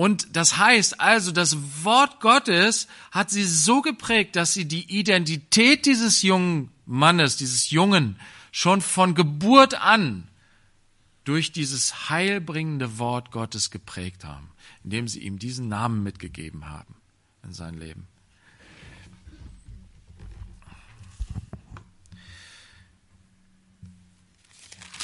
[0.00, 5.84] Und das heißt also, das Wort Gottes hat sie so geprägt, dass sie die Identität
[5.84, 8.18] dieses jungen Mannes, dieses Jungen,
[8.50, 10.26] schon von Geburt an
[11.24, 14.48] durch dieses heilbringende Wort Gottes geprägt haben,
[14.84, 16.94] indem sie ihm diesen Namen mitgegeben haben
[17.44, 18.08] in sein Leben.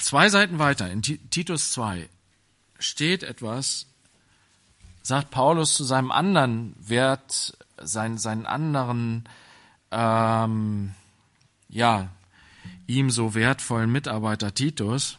[0.01, 2.09] Zwei Seiten weiter, in Titus 2,
[2.79, 3.89] steht etwas,
[5.07, 9.29] sagt Paulus zu seinem anderen Wert, sein, seinen anderen,
[9.93, 10.95] ähm,
[11.69, 12.09] ja,
[12.89, 15.19] ihm so wertvollen Mitarbeiter Titus,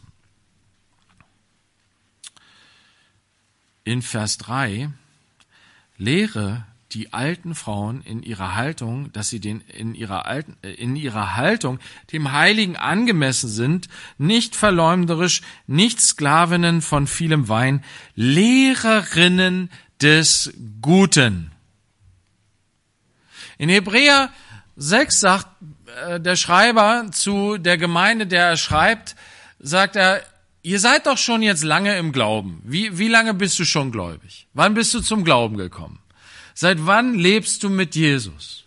[3.85, 4.89] in Vers 3,
[5.95, 6.65] lehre
[6.97, 11.35] die alten Frauen in ihrer Haltung, dass sie den, in ihrer alten, äh, in ihrer
[11.35, 11.77] Haltung
[12.11, 17.83] dem Heiligen angemessen sind, nicht verleumderisch, nicht Sklavinnen von vielem Wein,
[18.15, 19.69] Lehrerinnen
[20.01, 21.51] des Guten.
[23.59, 24.31] In Hebräer
[24.75, 25.47] 6 sagt
[26.07, 29.15] äh, der Schreiber zu der Gemeinde, der er schreibt,
[29.59, 30.23] sagt er,
[30.63, 32.59] ihr seid doch schon jetzt lange im Glauben.
[32.63, 34.47] Wie, wie lange bist du schon gläubig?
[34.55, 35.99] Wann bist du zum Glauben gekommen?
[36.59, 38.63] Seit wann lebst du mit Jesus?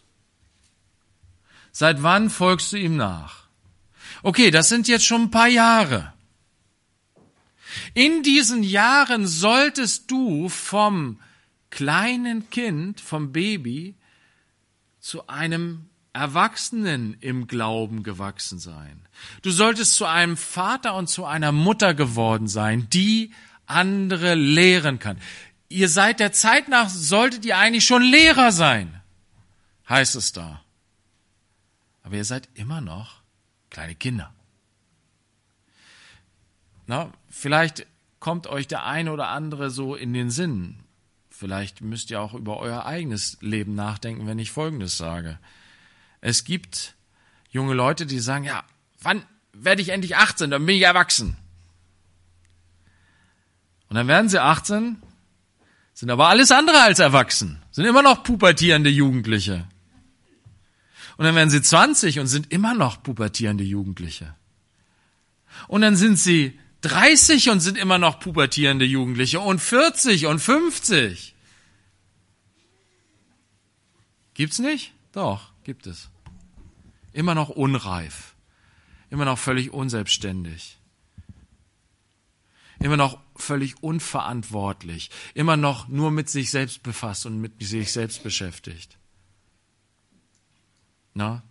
[1.72, 3.48] Seit wann folgst du ihm nach?
[4.22, 6.12] Okay, das sind jetzt schon ein paar Jahre.
[7.94, 11.18] In diesen Jahren solltest du vom
[11.70, 13.96] kleinen Kind, vom Baby,
[15.00, 19.00] zu einem Erwachsenen im Glauben gewachsen sein.
[19.42, 23.32] Du solltest zu einem Vater und zu einer Mutter geworden sein, die
[23.66, 25.18] andere lehren kann
[25.70, 29.00] ihr seid der Zeit nach, solltet ihr eigentlich schon Lehrer sein,
[29.88, 30.60] heißt es da.
[32.02, 33.22] Aber ihr seid immer noch
[33.70, 34.34] kleine Kinder.
[36.86, 37.86] Na, vielleicht
[38.18, 40.80] kommt euch der eine oder andere so in den Sinn.
[41.30, 45.38] Vielleicht müsst ihr auch über euer eigenes Leben nachdenken, wenn ich Folgendes sage.
[46.20, 46.96] Es gibt
[47.50, 48.64] junge Leute, die sagen, ja,
[49.00, 51.36] wann werde ich endlich 18, dann bin ich erwachsen.
[53.88, 55.00] Und dann werden sie 18
[56.00, 59.68] sind aber alles andere als erwachsen, sind immer noch pubertierende Jugendliche.
[61.18, 64.34] Und dann werden sie 20 und sind immer noch pubertierende Jugendliche.
[65.68, 71.34] Und dann sind sie 30 und sind immer noch pubertierende Jugendliche und 40 und 50.
[74.32, 74.94] Gibt's nicht?
[75.12, 76.08] Doch, gibt es.
[77.12, 78.34] Immer noch unreif.
[79.10, 80.79] Immer noch völlig unselbstständig
[82.80, 88.22] immer noch völlig unverantwortlich, immer noch nur mit sich selbst befasst und mit sich selbst
[88.22, 88.98] beschäftigt.
[91.14, 91.42] Na?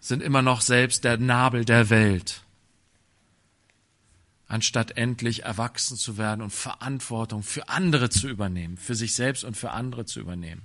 [0.00, 2.42] Sind immer noch selbst der Nabel der Welt.
[4.46, 9.56] Anstatt endlich erwachsen zu werden und Verantwortung für andere zu übernehmen, für sich selbst und
[9.56, 10.62] für andere zu übernehmen.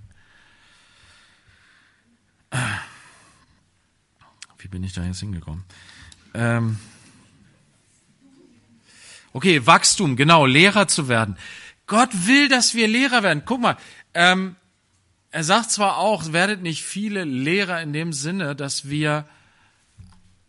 [4.59, 5.65] Wie bin ich da jetzt hingekommen?
[6.35, 6.77] Ähm,
[9.33, 11.37] Okay, Wachstum, genau, Lehrer zu werden.
[11.87, 13.43] Gott will, dass wir Lehrer werden.
[13.45, 13.77] Guck mal,
[14.13, 14.55] ähm,
[15.31, 19.25] er sagt zwar auch, werdet nicht viele Lehrer in dem Sinne, dass wir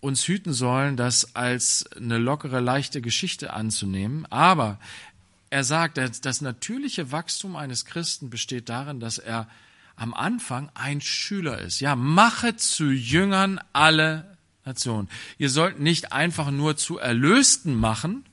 [0.01, 4.79] uns hüten sollen, das als eine lockere, leichte Geschichte anzunehmen, aber
[5.49, 9.49] er sagt, das natürliche Wachstum eines Christen besteht darin, dass er
[9.97, 11.81] am Anfang ein Schüler ist.
[11.81, 15.09] Ja, mache zu Jüngern alle Nationen.
[15.39, 18.25] Ihr sollt nicht einfach nur zu Erlösten machen,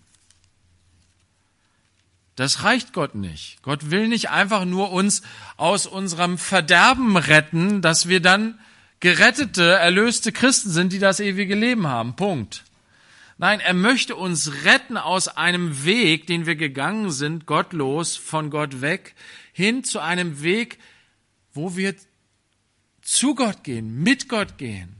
[2.41, 3.61] das reicht Gott nicht.
[3.61, 5.21] Gott will nicht einfach nur uns
[5.57, 8.59] aus unserem Verderben retten, dass wir dann
[8.99, 12.15] gerettete, erlöste Christen sind, die das ewige Leben haben.
[12.15, 12.63] Punkt.
[13.37, 18.81] Nein, er möchte uns retten aus einem Weg, den wir gegangen sind, gottlos, von Gott
[18.81, 19.13] weg,
[19.53, 20.79] hin zu einem Weg,
[21.53, 21.93] wo wir
[23.03, 24.95] zu Gott gehen, mit Gott gehen,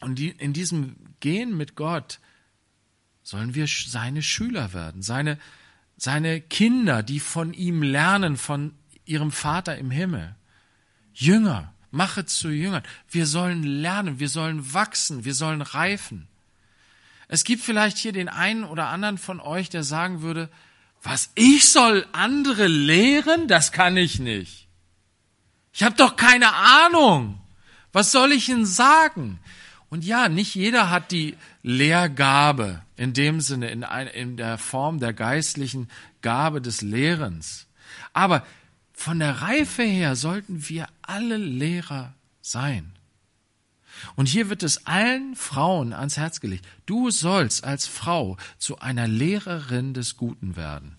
[0.00, 2.18] Und in diesem Gehen mit Gott
[3.22, 5.38] sollen wir seine Schüler werden, seine,
[5.98, 8.72] seine Kinder, die von ihm lernen, von
[9.04, 10.34] ihrem Vater im Himmel.
[11.12, 12.84] Jünger, mache zu Jüngern.
[13.10, 16.28] Wir sollen lernen, wir sollen wachsen, wir sollen reifen.
[17.26, 20.48] Es gibt vielleicht hier den einen oder anderen von euch, der sagen würde,
[21.02, 24.68] was ich soll andere lehren, das kann ich nicht.
[25.72, 27.40] Ich habe doch keine Ahnung.
[27.92, 29.40] Was soll ich Ihnen sagen?
[29.90, 34.98] Und ja, nicht jeder hat die Lehrgabe in dem Sinne, in, ein, in der Form
[34.98, 35.88] der geistlichen
[36.20, 37.66] Gabe des Lehrens.
[38.12, 38.44] Aber
[38.92, 42.92] von der Reife her sollten wir alle Lehrer sein.
[44.16, 46.66] Und hier wird es allen Frauen ans Herz gelegt.
[46.86, 50.96] Du sollst als Frau zu einer Lehrerin des Guten werden.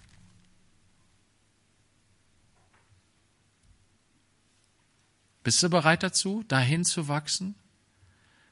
[5.44, 7.56] Bist du bereit dazu, dahin zu wachsen,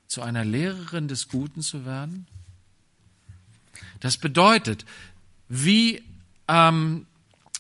[0.08, 2.28] zu einer Lehrerin des Guten zu werden?
[4.00, 4.86] Das bedeutet,
[5.50, 6.04] wie,
[6.48, 7.06] ähm,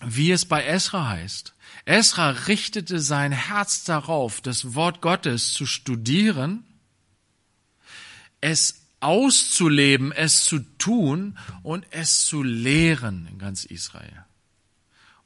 [0.01, 1.53] wie es bei Esra heißt.
[1.85, 6.63] Esra richtete sein Herz darauf, das Wort Gottes zu studieren,
[8.41, 14.25] es auszuleben, es zu tun und es zu lehren in ganz Israel.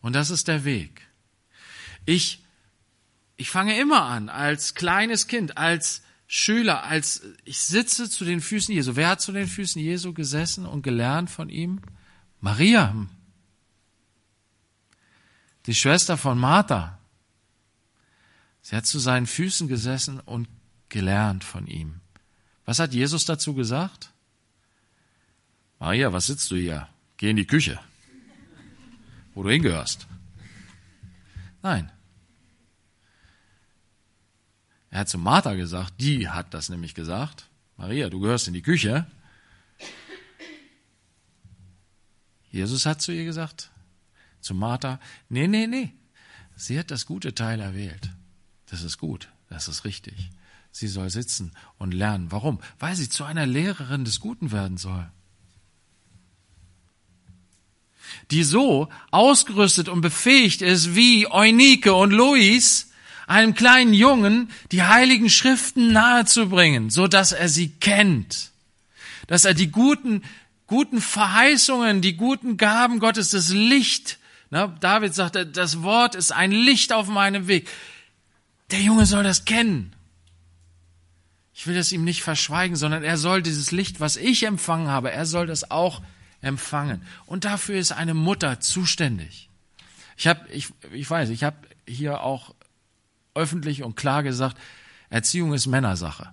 [0.02, 1.08] Und das ist der Weg.
[2.06, 2.42] Ich
[3.42, 8.74] ich fange immer an, als kleines Kind, als Schüler, als ich sitze zu den Füßen
[8.74, 8.96] Jesu.
[8.96, 11.82] Wer hat zu den Füßen Jesu gesessen und gelernt von ihm?
[12.40, 12.96] Maria,
[15.66, 16.98] die Schwester von Martha.
[18.62, 20.48] Sie hat zu seinen Füßen gesessen und
[20.88, 22.00] gelernt von ihm.
[22.64, 24.14] Was hat Jesus dazu gesagt?
[25.80, 26.88] Maria, was sitzt du hier?
[27.18, 27.78] Geh in die Küche,
[29.34, 30.08] wo du hingehörst.
[31.62, 31.92] Nein,
[34.92, 37.48] er hat zu Martha gesagt, die hat das nämlich gesagt.
[37.78, 39.08] Maria, du gehörst in die Küche.
[42.52, 43.72] Jesus hat zu ihr gesagt,
[44.42, 45.00] zu Martha,
[45.30, 45.94] nee, nee, nee.
[46.58, 48.12] Sie hat das gute Teil erwählt.
[48.70, 50.30] Das ist gut, das ist richtig.
[50.74, 52.32] Sie soll sitzen und lernen.
[52.32, 52.60] Warum?
[52.78, 55.10] Weil sie zu einer Lehrerin des Guten werden soll.
[58.30, 62.91] Die so ausgerüstet und befähigt ist wie Eunike und Luis,
[63.32, 68.52] einem kleinen Jungen die heiligen Schriften nahezubringen, so dass er sie kennt,
[69.28, 70.24] dass er die guten,
[70.68, 76.52] guten Verheißungen, die guten Gaben Gottes, das Licht, na, David sagt, das Wort ist ein
[76.52, 77.70] Licht auf meinem Weg.
[78.72, 79.94] Der Junge soll das kennen.
[81.54, 85.12] Ich will das ihm nicht verschweigen, sondern er soll dieses Licht, was ich empfangen habe,
[85.12, 86.02] er soll das auch
[86.42, 87.02] empfangen.
[87.26, 89.48] Und dafür ist eine Mutter zuständig.
[90.18, 91.56] Ich habe, ich, ich weiß, ich habe
[91.88, 92.54] hier auch
[93.34, 94.58] öffentlich und klar gesagt,
[95.10, 96.30] Erziehung ist Männersache.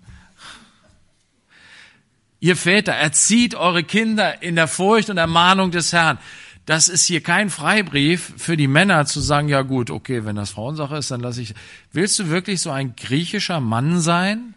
[2.41, 6.19] Ihr Väter, erzieht eure Kinder in der Furcht und Ermahnung des Herrn.
[6.67, 10.51] Das ist hier kein Freibrief für die Männer zu sagen, ja gut, okay, wenn das
[10.51, 11.55] Frauensache ist, dann lasse ich.
[11.93, 14.55] Willst du wirklich so ein griechischer Mann sein,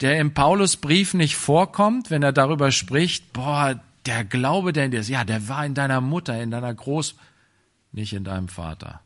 [0.00, 5.00] der im Paulusbrief nicht vorkommt, wenn er darüber spricht, boah, der Glaube, der in dir
[5.00, 7.14] ist, ja, der war in deiner Mutter, in deiner Groß,
[7.92, 9.00] nicht in deinem Vater.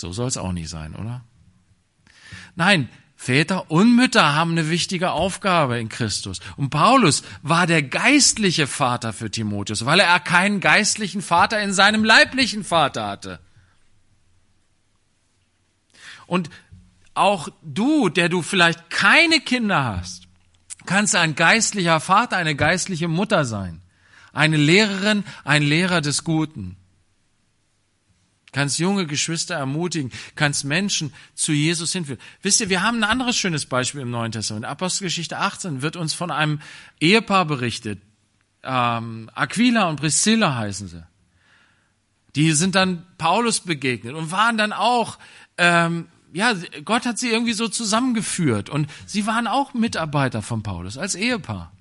[0.00, 1.22] So soll es auch nicht sein, oder?
[2.54, 6.38] Nein, Väter und Mütter haben eine wichtige Aufgabe in Christus.
[6.56, 12.04] Und Paulus war der geistliche Vater für Timotheus, weil er keinen geistlichen Vater in seinem
[12.04, 13.40] leiblichen Vater hatte.
[16.28, 16.48] Und
[17.14, 20.28] auch du, der du vielleicht keine Kinder hast,
[20.86, 23.82] kannst ein geistlicher Vater, eine geistliche Mutter sein.
[24.32, 26.77] Eine Lehrerin, ein Lehrer des Guten
[28.52, 32.20] kannst junge Geschwister ermutigen, kannst Menschen zu Jesus hinführen.
[32.42, 34.64] Wisst ihr, wir haben ein anderes schönes Beispiel im Neuen Testament.
[34.64, 36.60] Apostelgeschichte 18 wird uns von einem
[37.00, 38.00] Ehepaar berichtet.
[38.62, 41.06] Ähm, Aquila und Priscilla heißen sie.
[42.36, 45.18] Die sind dann Paulus begegnet und waren dann auch,
[45.56, 46.52] ähm, ja,
[46.84, 51.72] Gott hat sie irgendwie so zusammengeführt und sie waren auch Mitarbeiter von Paulus als Ehepaar.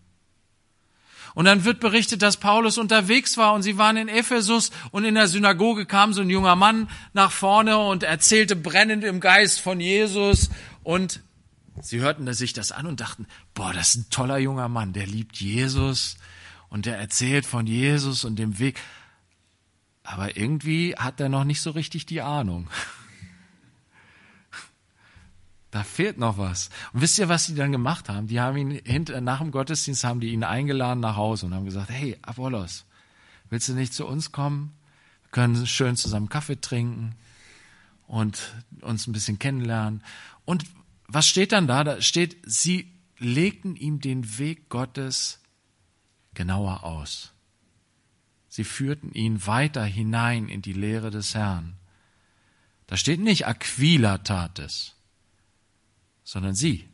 [1.37, 5.13] Und dann wird berichtet, dass Paulus unterwegs war und sie waren in Ephesus und in
[5.13, 9.79] der Synagoge kam so ein junger Mann nach vorne und erzählte brennend im Geist von
[9.79, 10.49] Jesus
[10.81, 11.21] und
[11.79, 15.05] sie hörten sich das an und dachten, boah, das ist ein toller junger Mann, der
[15.05, 16.17] liebt Jesus
[16.69, 18.79] und der erzählt von Jesus und dem Weg.
[20.01, 22.67] Aber irgendwie hat er noch nicht so richtig die Ahnung.
[25.71, 26.69] Da fehlt noch was.
[26.93, 28.27] Und wisst ihr, was die dann gemacht haben?
[28.27, 31.65] Die haben ihn hinter, nach dem Gottesdienst haben die ihn eingeladen nach Hause und haben
[31.65, 32.85] gesagt, hey, Apollos,
[33.49, 34.73] willst du nicht zu uns kommen?
[35.23, 37.15] Wir können schön zusammen Kaffee trinken
[38.07, 40.03] und uns ein bisschen kennenlernen.
[40.45, 40.63] Und
[41.07, 41.83] was steht dann da?
[41.83, 45.39] Da steht, sie legten ihm den Weg Gottes
[46.33, 47.33] genauer aus.
[48.47, 51.75] Sie führten ihn weiter hinein in die Lehre des Herrn.
[52.87, 54.95] Da steht nicht Aquila tat es,
[56.27, 56.89] sondern sie,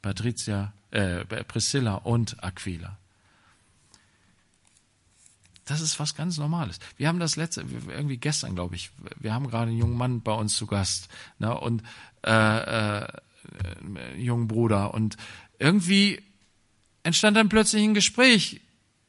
[0.00, 2.96] Patricia, äh, Priscilla und Aquila.
[5.64, 6.78] Das ist was ganz Normales.
[6.96, 10.32] Wir haben das letzte, irgendwie gestern, glaube ich, wir haben gerade einen jungen Mann bei
[10.32, 11.08] uns zu Gast
[11.40, 11.82] ne, und
[12.24, 13.08] äh, äh,
[14.16, 15.16] jungen Bruder und
[15.58, 16.22] irgendwie
[17.02, 18.60] entstand dann plötzlich ein Gespräch.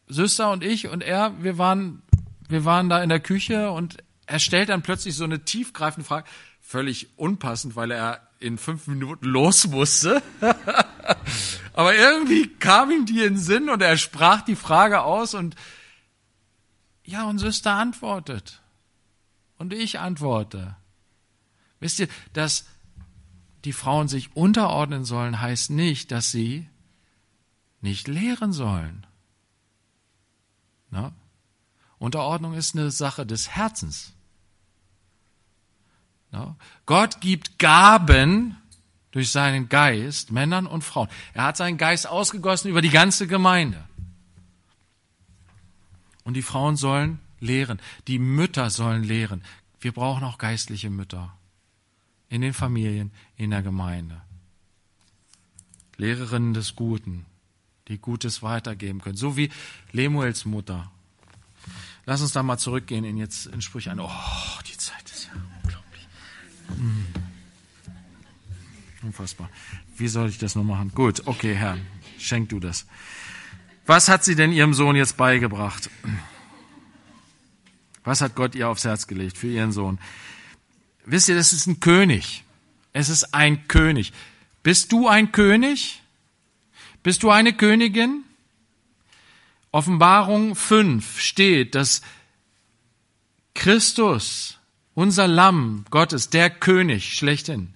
[0.08, 2.02] Süster und ich und er, wir waren,
[2.48, 6.28] wir waren da in der Küche und er stellt dann plötzlich so eine tiefgreifende Frage,
[6.62, 10.22] völlig unpassend, weil er in fünf Minuten los musste.
[11.74, 15.56] Aber irgendwie kam ihm die in den Sinn und er sprach die Frage aus und
[17.04, 18.62] ja, und Süster antwortet.
[19.58, 20.76] Und ich antworte.
[21.80, 22.66] Wisst ihr, dass
[23.66, 26.70] die Frauen sich unterordnen sollen, heißt nicht, dass sie
[27.82, 29.06] nicht lehren sollen.
[30.92, 31.14] Na?
[31.98, 34.14] Unterordnung ist eine Sache des Herzens.
[36.86, 38.58] Gott gibt Gaben
[39.12, 41.10] durch seinen Geist Männern und Frauen.
[41.34, 43.84] Er hat seinen Geist ausgegossen über die ganze Gemeinde.
[46.24, 49.44] Und die Frauen sollen lehren, die Mütter sollen lehren.
[49.80, 51.36] Wir brauchen auch geistliche Mütter
[52.30, 54.22] in den Familien, in der Gemeinde.
[55.98, 57.26] Lehrerinnen des Guten,
[57.88, 59.50] die Gutes weitergeben können, so wie
[59.92, 60.92] Lemuels Mutter.
[62.06, 64.00] Lass uns da mal zurückgehen in jetzt in Sprüche ein.
[64.00, 64.10] Oh,
[64.68, 65.09] die Zeit
[69.02, 69.50] Unfassbar.
[69.98, 70.92] Wie soll ich das nur machen?
[70.94, 71.78] Gut, okay, Herr,
[72.18, 72.86] schenk du das.
[73.86, 75.90] Was hat sie denn ihrem Sohn jetzt beigebracht?
[78.04, 80.00] Was hat Gott ihr aufs Herz gelegt für ihren Sohn?
[81.06, 82.44] Wisst ihr, das ist ein König.
[82.94, 84.14] Es ist ein König.
[84.62, 86.02] Bist du ein König?
[87.02, 88.24] Bist du eine Königin?
[89.72, 92.02] Offenbarung 5 steht, dass
[93.56, 94.59] Christus,
[94.94, 97.74] unser Lamm Gottes, der König schlechthin.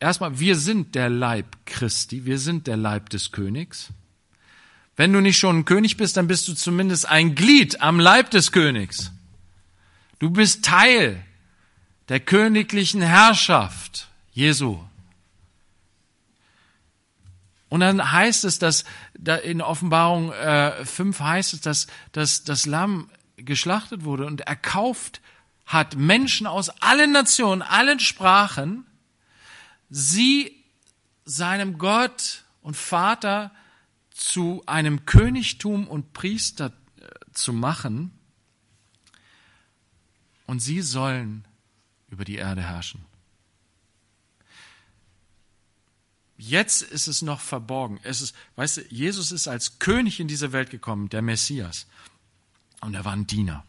[0.00, 3.90] Erstmal, wir sind der Leib Christi, wir sind der Leib des Königs.
[4.96, 8.30] Wenn du nicht schon ein König bist, dann bist du zumindest ein Glied am Leib
[8.30, 9.12] des Königs.
[10.18, 11.24] Du bist Teil
[12.08, 14.78] der königlichen Herrschaft Jesu.
[17.68, 18.84] Und dann heißt es, dass
[19.18, 25.20] da in Offenbarung äh, 5 heißt es, dass, dass das Lamm geschlachtet wurde und erkauft
[25.66, 28.86] hat Menschen aus allen Nationen, allen Sprachen,
[29.88, 30.64] sie
[31.24, 33.50] seinem Gott und Vater
[34.10, 38.12] zu einem Königtum und Priester äh, zu machen.
[40.46, 41.46] Und sie sollen
[42.08, 43.04] über die Erde herrschen.
[46.36, 48.00] Jetzt ist es noch verborgen.
[48.02, 51.86] Es ist, weißt du, Jesus ist als König in diese Welt gekommen, der Messias.
[52.80, 53.64] Und er war ein Diener.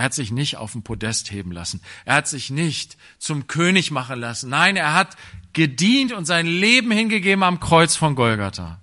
[0.00, 1.82] Er hat sich nicht auf den Podest heben lassen.
[2.06, 4.48] Er hat sich nicht zum König machen lassen.
[4.48, 5.14] Nein, er hat
[5.52, 8.80] gedient und sein Leben hingegeben am Kreuz von Golgatha.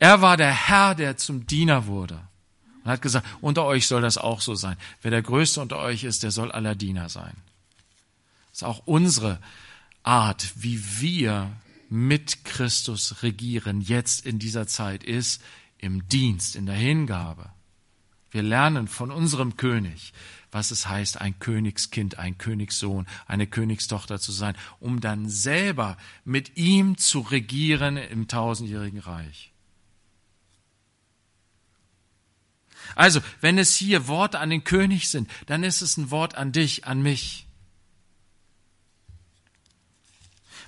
[0.00, 2.20] Er war der Herr, der zum Diener wurde.
[2.82, 4.76] Und hat gesagt, unter euch soll das auch so sein.
[5.02, 7.36] Wer der Größte unter euch ist, der soll aller Diener sein.
[8.50, 9.38] Das ist auch unsere
[10.02, 11.52] Art, wie wir
[11.90, 15.40] mit Christus regieren, jetzt in dieser Zeit, ist
[15.78, 17.53] im Dienst, in der Hingabe.
[18.34, 20.12] Wir lernen von unserem König,
[20.50, 26.56] was es heißt, ein Königskind, ein Königssohn, eine Königstochter zu sein, um dann selber mit
[26.56, 29.52] ihm zu regieren im tausendjährigen Reich.
[32.96, 36.50] Also, wenn es hier Worte an den König sind, dann ist es ein Wort an
[36.50, 37.46] dich, an mich.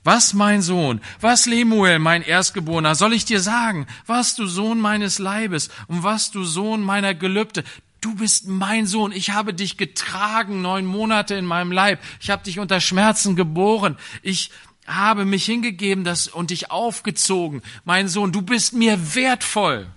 [0.07, 3.89] Was, mein Sohn, was, Lemuel, mein Erstgeborener, soll ich dir sagen?
[4.07, 7.65] Was, du Sohn meines Leibes und was, du Sohn meiner Gelübde?
[8.01, 9.11] Du bist mein Sohn.
[9.11, 11.99] Ich habe dich getragen neun Monate in meinem Leib.
[12.21, 13.99] Ich habe dich unter Schmerzen geboren.
[14.23, 14.53] Ich
[14.87, 17.61] habe mich hingegeben das, und dich aufgezogen.
[17.85, 19.89] Mein Sohn, du bist mir wertvoll.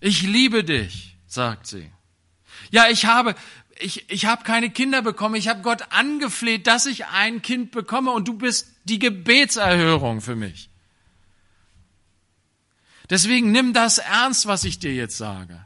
[0.00, 1.90] Ich liebe dich, sagt sie.
[2.70, 3.34] Ja, ich habe,
[3.80, 5.34] ich, ich habe keine Kinder bekommen.
[5.34, 10.36] Ich habe Gott angefleht, dass ich ein Kind bekomme und du bist die Gebetserhörung für
[10.36, 10.68] mich.
[13.08, 15.64] Deswegen nimm das ernst, was ich dir jetzt sage.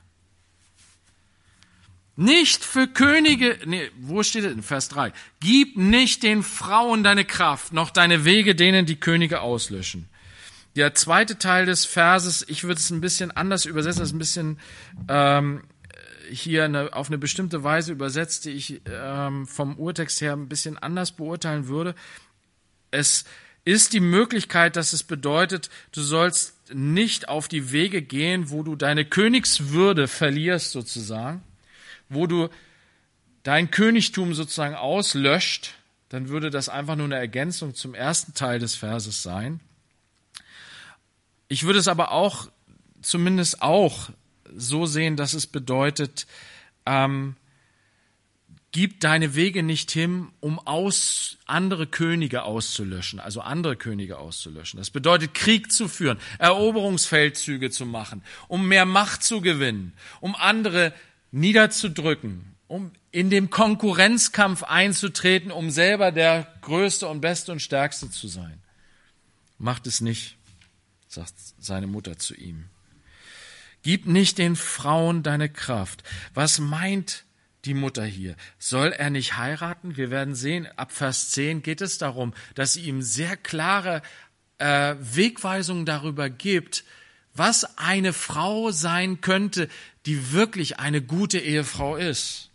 [2.17, 5.13] Nicht für Könige, nee, wo steht es in Vers 3?
[5.41, 10.09] Gib nicht den Frauen deine Kraft, noch deine Wege, denen die Könige auslöschen.
[10.77, 14.19] Der zweite Teil des Verses, ich würde es ein bisschen anders übersetzen, das ist ein
[14.19, 14.59] bisschen
[15.09, 15.65] ähm,
[16.31, 20.79] hier eine, auf eine bestimmte Weise übersetzt, die ich ähm, vom Urtext her ein bisschen
[20.79, 21.95] anders beurteilen würde.
[22.91, 23.25] Es
[23.65, 28.77] ist die Möglichkeit, dass es bedeutet, du sollst nicht auf die Wege gehen, wo du
[28.77, 31.43] deine Königswürde verlierst sozusagen,
[32.09, 32.49] wo du
[33.43, 35.75] dein Königtum sozusagen auslöscht,
[36.09, 39.61] dann würde das einfach nur eine Ergänzung zum ersten Teil des Verses sein.
[41.49, 42.49] Ich würde es aber auch
[43.03, 44.11] zumindest auch
[44.57, 46.27] so sehen, dass es bedeutet,
[46.87, 47.37] ähm,
[48.75, 54.79] gib deine Wege nicht hin, um aus, andere Könige auszulöschen, also andere Könige auszulöschen.
[54.79, 60.93] Das bedeutet, Krieg zu führen, Eroberungsfeldzüge zu machen, um mehr Macht zu gewinnen, um andere
[61.31, 68.27] niederzudrücken, um in dem Konkurrenzkampf einzutreten, um selber der Größte und Beste und Stärkste zu
[68.27, 68.61] sein.
[69.57, 70.37] Macht es nicht,
[71.07, 72.65] sagt seine Mutter zu ihm.
[73.85, 76.03] Gib nicht den Frauen deine Kraft.
[76.33, 77.25] Was meint
[77.67, 78.35] die Mutter hier?
[78.59, 79.99] Soll er nicht heiraten?
[79.99, 84.01] Wir werden sehen, ab Vers 10 geht es darum, dass sie ihm sehr klare
[84.57, 86.85] äh, Wegweisungen darüber gibt,
[87.35, 89.69] was eine Frau sein könnte,
[90.07, 92.49] die wirklich eine gute Ehefrau ist.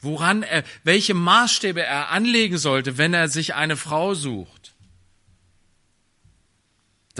[0.00, 4.59] Woran er, welche Maßstäbe er anlegen sollte, wenn er sich eine Frau sucht.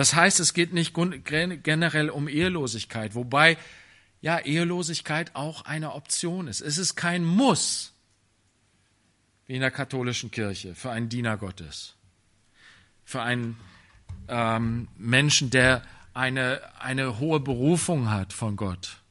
[0.01, 3.59] Das heißt, es geht nicht generell um Ehelosigkeit, wobei
[4.23, 6.63] ja Ehelosigkeit auch eine Option ist.
[6.63, 7.93] Es ist kein Muss,
[9.47, 11.97] wie in der katholischen Kirche, für einen Diener Gottes,
[13.05, 13.59] für einen
[14.29, 15.83] ähm, Menschen, der
[16.15, 19.03] eine, eine hohe Berufung hat von Gott.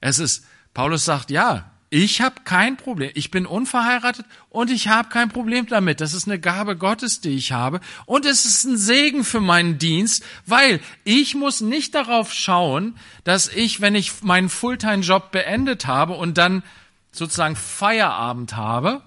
[0.00, 3.10] Es ist, Paulus sagt, ja, ich habe kein Problem.
[3.14, 6.00] Ich bin unverheiratet und ich habe kein Problem damit.
[6.00, 7.80] Das ist eine Gabe Gottes, die ich habe.
[8.06, 13.48] Und es ist ein Segen für meinen Dienst, weil ich muss nicht darauf schauen, dass
[13.48, 16.64] ich, wenn ich meinen Fulltime-Job beendet habe und dann
[17.12, 19.02] sozusagen Feierabend habe,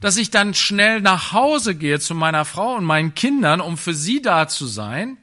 [0.00, 3.94] dass ich dann schnell nach Hause gehe zu meiner Frau und meinen Kindern, um für
[3.94, 5.18] sie da zu sein.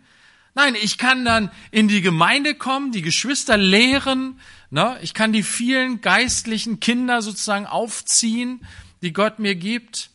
[0.53, 4.39] Nein, ich kann dann in die Gemeinde kommen, die Geschwister lehren,
[4.71, 4.97] Ne?
[5.01, 8.65] Ich kann die vielen geistlichen Kinder sozusagen aufziehen,
[9.01, 10.09] die Gott mir gibt.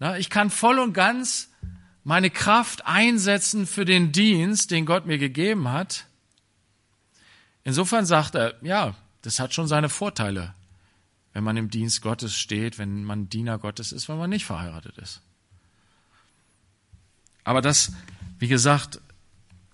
[0.00, 0.18] Ne?
[0.18, 1.48] Ich kann voll und ganz
[2.02, 6.06] meine Kraft einsetzen für den Dienst, den Gott mir gegeben hat.
[7.64, 10.54] Insofern sagt er, ja, das hat schon seine Vorteile,
[11.32, 14.98] wenn man im Dienst Gottes steht, wenn man Diener Gottes ist, wenn man nicht verheiratet
[14.98, 15.20] ist.
[17.44, 17.92] Aber das,
[18.38, 19.00] wie gesagt,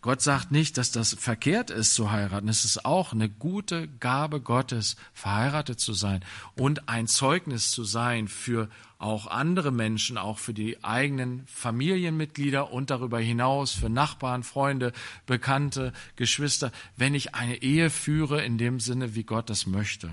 [0.04, 2.48] Gott sagt nicht, dass das verkehrt ist zu heiraten.
[2.48, 6.22] Es ist auch eine gute Gabe Gottes, verheiratet zu sein
[6.56, 12.90] und ein Zeugnis zu sein für auch andere Menschen, auch für die eigenen Familienmitglieder und
[12.90, 14.92] darüber hinaus für Nachbarn, Freunde,
[15.24, 20.10] Bekannte, Geschwister, wenn ich eine Ehe führe in dem Sinne, wie Gott das möchte.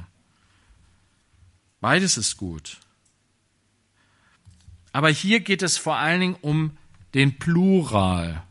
[1.81, 2.77] Beides ist gut.
[4.93, 6.77] Aber hier geht es vor allen Dingen um
[7.13, 8.41] den Plural.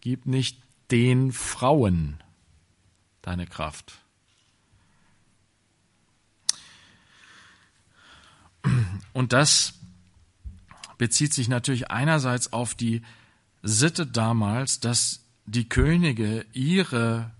[0.00, 0.58] Gib nicht
[0.90, 2.22] den Frauen
[3.22, 4.00] deine Kraft.
[9.12, 9.74] Und das
[10.98, 13.02] bezieht sich natürlich einerseits auf die
[13.62, 17.30] Sitte damals, dass die Könige ihre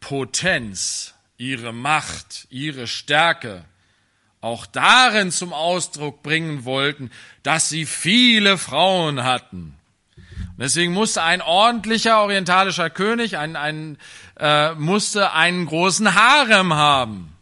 [0.00, 3.64] Potenz, ihre Macht, ihre Stärke
[4.40, 7.10] auch darin zum Ausdruck bringen wollten,
[7.42, 9.76] dass sie viele Frauen hatten.
[10.56, 13.98] Deswegen musste ein ordentlicher orientalischer König ein, ein,
[14.36, 17.36] äh, musste einen großen Harem haben.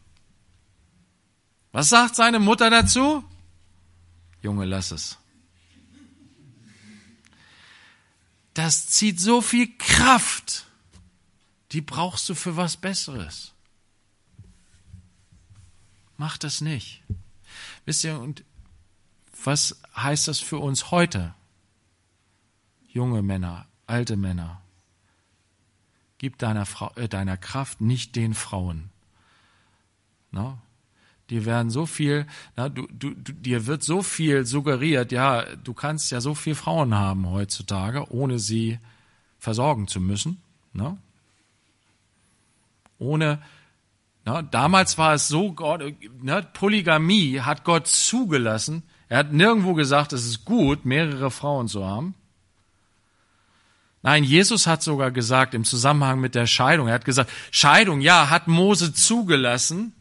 [1.73, 3.25] Was sagt seine Mutter dazu?
[4.41, 5.19] Junge, lass es.
[8.55, 10.67] Das zieht so viel Kraft.
[11.73, 13.53] Die brauchst du für was Besseres.
[16.19, 17.03] Mach das nicht.
[17.85, 18.45] Wisst ihr, und
[19.45, 21.35] was heißt das für uns heute?
[22.93, 24.61] Junge Männer, alte Männer.
[26.19, 28.91] Gib deiner, Frau, äh, deiner Kraft nicht den Frauen.
[30.31, 30.59] No?
[31.31, 32.27] Die werden so viel,
[32.57, 36.55] na, du, du, du, dir wird so viel suggeriert, ja, du kannst ja so viel
[36.55, 38.79] Frauen haben heutzutage, ohne sie
[39.39, 40.43] versorgen zu müssen.
[40.73, 40.99] No?
[42.99, 43.43] Ohne,
[44.25, 45.83] na, damals war es so, Gott,
[46.21, 48.83] ne, Polygamie hat Gott zugelassen.
[49.09, 52.15] Er hat nirgendwo gesagt, es ist gut, mehrere Frauen zu haben.
[54.03, 58.31] Nein, Jesus hat sogar gesagt im Zusammenhang mit der Scheidung, er hat gesagt, Scheidung, ja,
[58.31, 59.95] hat Mose zugelassen,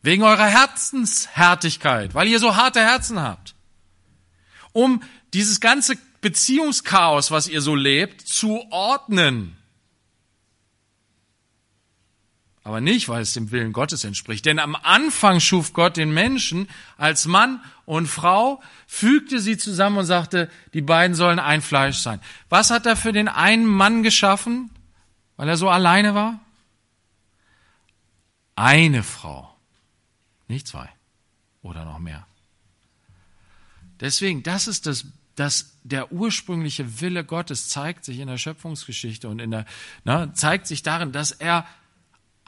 [0.00, 3.54] wegen eurer Herzenshärtigkeit, weil ihr so harte Herzen habt,
[4.72, 5.02] um
[5.34, 9.57] dieses ganze Beziehungschaos, was ihr so lebt, zu ordnen.
[12.68, 14.44] Aber nicht, weil es dem Willen Gottes entspricht.
[14.44, 20.04] Denn am Anfang schuf Gott den Menschen als Mann und Frau, fügte sie zusammen und
[20.04, 22.20] sagte, die beiden sollen ein Fleisch sein.
[22.50, 24.68] Was hat er für den einen Mann geschaffen,
[25.38, 26.40] weil er so alleine war?
[28.54, 29.50] Eine Frau,
[30.46, 30.90] nicht zwei
[31.62, 32.26] oder noch mehr.
[33.98, 35.06] Deswegen, das ist das,
[35.36, 39.64] das der ursprüngliche Wille Gottes zeigt sich in der Schöpfungsgeschichte und in der,
[40.04, 41.66] na, zeigt sich darin, dass er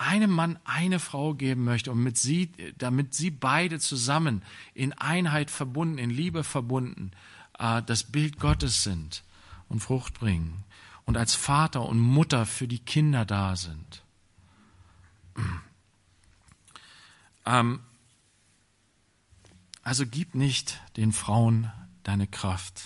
[0.01, 4.43] einem Mann eine Frau geben möchte und mit sie, damit sie beide zusammen
[4.73, 7.11] in Einheit verbunden, in Liebe verbunden,
[7.59, 9.23] äh, das Bild Gottes sind
[9.69, 10.65] und Frucht bringen
[11.05, 14.03] und als Vater und Mutter für die Kinder da sind.
[17.47, 17.81] Ähm,
[19.83, 21.73] also gib nicht den Frauen
[22.03, 22.83] deine Kraft.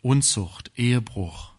[0.00, 1.52] Unzucht, Ehebruch,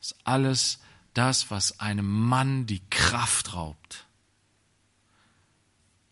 [0.00, 0.80] ist alles
[1.18, 4.06] das, was einem Mann die Kraft raubt.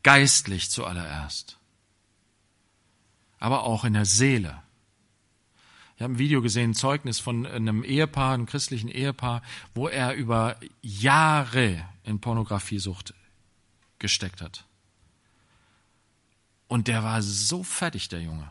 [0.03, 1.59] Geistlich zuallererst,
[3.39, 4.63] aber auch in der Seele.
[5.97, 9.43] Ich habe ein Video gesehen, ein Zeugnis von einem Ehepaar, einem christlichen Ehepaar,
[9.75, 13.15] wo er über Jahre in Pornografiesucht
[13.99, 14.65] gesteckt hat.
[16.69, 18.51] Und der war so fertig, der Junge.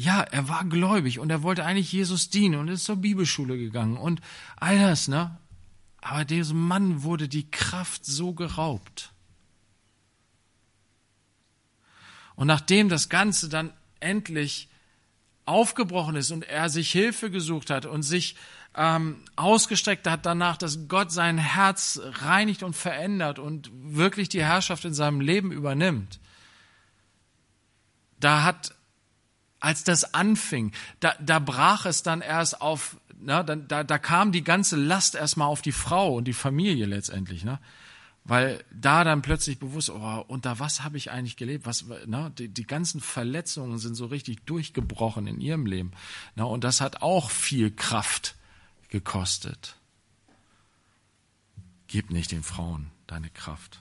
[0.00, 3.96] Ja, er war gläubig und er wollte eigentlich Jesus dienen und ist zur Bibelschule gegangen
[3.96, 4.20] und
[4.54, 5.36] all das, ne?
[6.00, 9.12] Aber diesem Mann wurde die Kraft so geraubt.
[12.36, 14.68] Und nachdem das Ganze dann endlich
[15.46, 18.36] aufgebrochen ist und er sich Hilfe gesucht hat und sich
[18.76, 24.84] ähm, ausgestreckt hat danach, dass Gott sein Herz reinigt und verändert und wirklich die Herrschaft
[24.84, 26.20] in seinem Leben übernimmt,
[28.20, 28.77] da hat,
[29.60, 34.32] als das anfing, da, da brach es dann erst auf, na, da, da, da kam
[34.32, 37.58] die ganze Last erstmal auf die Frau und die Familie letztendlich, ne?
[38.24, 41.64] Weil da dann plötzlich bewusst, oh, unter was habe ich eigentlich gelebt?
[41.64, 45.92] Was, na, die, die ganzen Verletzungen sind so richtig durchgebrochen in ihrem Leben.
[46.36, 48.36] Na, und das hat auch viel Kraft
[48.90, 49.76] gekostet.
[51.86, 53.80] Gib nicht den Frauen deine Kraft.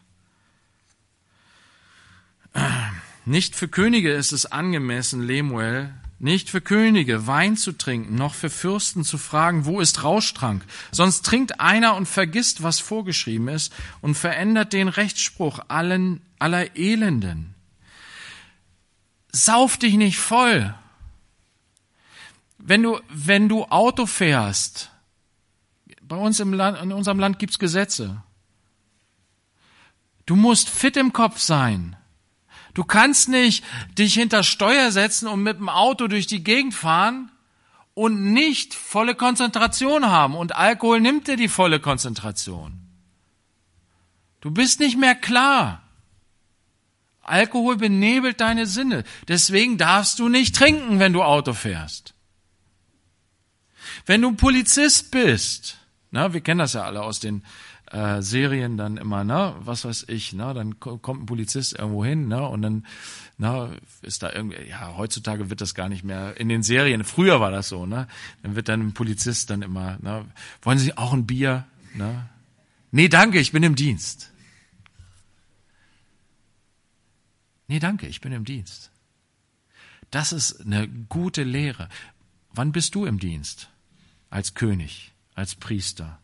[3.28, 8.50] Nicht für Könige ist es angemessen, Lemuel, nicht für Könige Wein zu trinken, noch für
[8.50, 10.64] Fürsten zu fragen, wo ist Rauschtrank?
[10.94, 17.54] Sonst trinkt einer und vergisst, was vorgeschrieben ist und verändert den Rechtsspruch allen, aller Elenden.
[19.34, 20.74] Sauf dich nicht voll.
[22.58, 24.90] Wenn du, wenn du Auto fährst,
[26.02, 28.24] bei uns im Land, in unserem Land gibt's Gesetze.
[30.26, 31.98] Du musst fit im Kopf sein.
[32.78, 33.64] Du kannst nicht
[33.98, 37.32] dich hinter Steuer setzen und mit dem Auto durch die Gegend fahren
[37.96, 40.36] und nicht volle Konzentration haben.
[40.36, 42.80] Und Alkohol nimmt dir die volle Konzentration.
[44.42, 45.82] Du bist nicht mehr klar.
[47.24, 49.06] Alkohol benebelt deine Sinne.
[49.28, 52.14] Deswegen darfst du nicht trinken, wenn du Auto fährst.
[54.06, 55.80] Wenn du Polizist bist,
[56.12, 57.44] na, wir kennen das ja alle aus den
[57.92, 62.28] äh, Serien dann immer, ne, was weiß ich, ne, dann kommt ein Polizist irgendwo hin,
[62.28, 62.86] ne, und dann,
[63.38, 67.40] ne, ist da irgendwie, ja, heutzutage wird das gar nicht mehr, in den Serien, früher
[67.40, 68.08] war das so, ne,
[68.44, 70.26] dann wird dann ein Polizist dann immer, ne,
[70.62, 72.30] wollen Sie auch ein Bier, ne,
[72.92, 74.32] nee, danke, ich bin im Dienst.
[77.70, 78.92] Nee, danke, ich bin im Dienst.
[80.10, 81.90] Das ist eine gute Lehre.
[82.54, 83.70] Wann bist du im Dienst?
[84.30, 86.20] Als König, als Priester,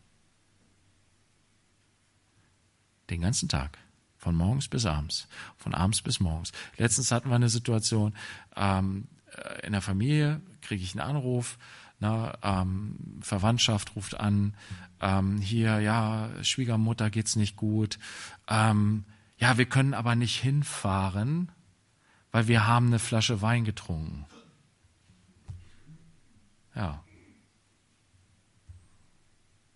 [3.13, 3.77] den ganzen Tag.
[4.17, 5.27] Von morgens bis abends.
[5.57, 6.51] Von abends bis morgens.
[6.77, 8.13] Letztens hatten wir eine Situation,
[8.55, 11.57] ähm, äh, in der Familie kriege ich einen Anruf,
[11.99, 14.55] na, ähm, Verwandtschaft ruft an,
[15.01, 17.99] ähm, hier, ja, Schwiegermutter geht's nicht gut.
[18.47, 19.03] Ähm,
[19.37, 21.51] ja, wir können aber nicht hinfahren,
[22.31, 24.25] weil wir haben eine Flasche Wein getrunken.
[26.75, 27.02] Ja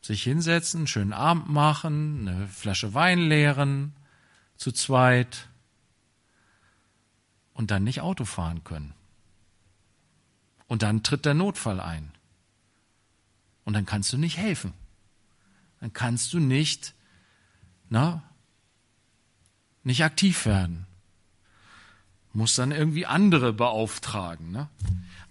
[0.08, 3.94] sich hinsetzen, schönen Abend machen, eine Flasche Wein leeren,
[4.56, 5.50] zu zweit
[7.54, 8.94] und dann nicht Auto fahren können.
[10.68, 12.12] Und dann tritt der Notfall ein.
[13.66, 14.74] Und dann kannst du nicht helfen.
[15.82, 16.94] Dann kannst du nicht,
[17.90, 18.24] na,
[19.84, 20.88] nicht aktiv werden.
[22.32, 24.70] Muss dann irgendwie andere beauftragen, ne?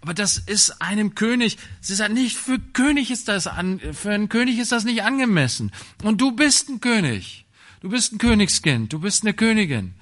[0.07, 4.29] Aber das ist einem König, sie sagt nicht, für König ist das an, für einen
[4.29, 5.73] König ist das nicht angemessen.
[6.05, 7.45] Und du bist ein König.
[7.81, 8.93] Du bist ein Königskind.
[8.93, 9.95] Du bist eine Königin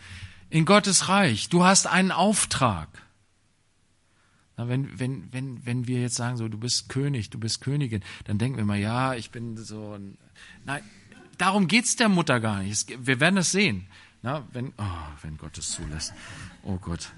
[0.51, 1.49] in Gottes Reich.
[1.49, 2.89] Du hast einen Auftrag.
[4.59, 8.05] Na, wenn, wenn, wenn, wenn wir jetzt sagen, so, du bist König, du bist Königin,
[8.25, 10.19] dann denken wir mal, ja, ich bin so ein,
[10.67, 10.83] nein,
[11.39, 12.93] darum geht's der Mutter gar nicht.
[13.07, 13.87] Wir werden es sehen.
[14.21, 16.13] Na, wenn, oh, wenn Gott es zulässt.
[16.63, 17.09] Oh Gott.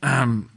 [0.00, 0.48] Ähm,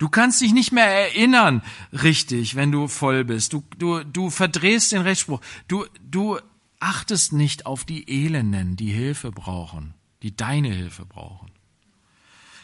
[0.00, 3.52] Du kannst dich nicht mehr erinnern, richtig, wenn du voll bist.
[3.52, 5.42] Du, du, du verdrehst den Rechtsspruch.
[5.68, 6.38] Du, du
[6.80, 9.92] achtest nicht auf die Elenden, die Hilfe brauchen,
[10.22, 11.50] die deine Hilfe brauchen.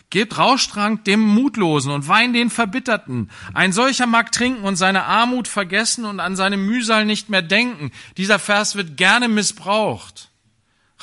[0.08, 3.30] Gebt Rauschtrank dem Mutlosen und Wein den Verbitterten.
[3.52, 7.90] Ein solcher mag trinken und seine Armut vergessen und an seine Mühsal nicht mehr denken.
[8.16, 10.30] Dieser Vers wird gerne missbraucht.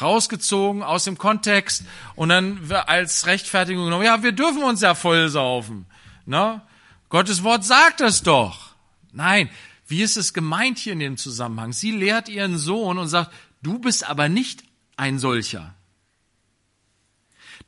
[0.01, 1.83] Rausgezogen aus dem Kontext
[2.15, 4.03] und dann als Rechtfertigung genommen.
[4.05, 5.85] Ja, wir dürfen uns ja voll saufen.
[6.25, 6.67] Na?
[7.09, 8.75] Gottes Wort sagt es doch.
[9.11, 9.49] Nein,
[9.87, 11.73] wie ist es gemeint hier in dem Zusammenhang?
[11.73, 14.63] Sie lehrt ihren Sohn und sagt, du bist aber nicht
[14.97, 15.75] ein solcher.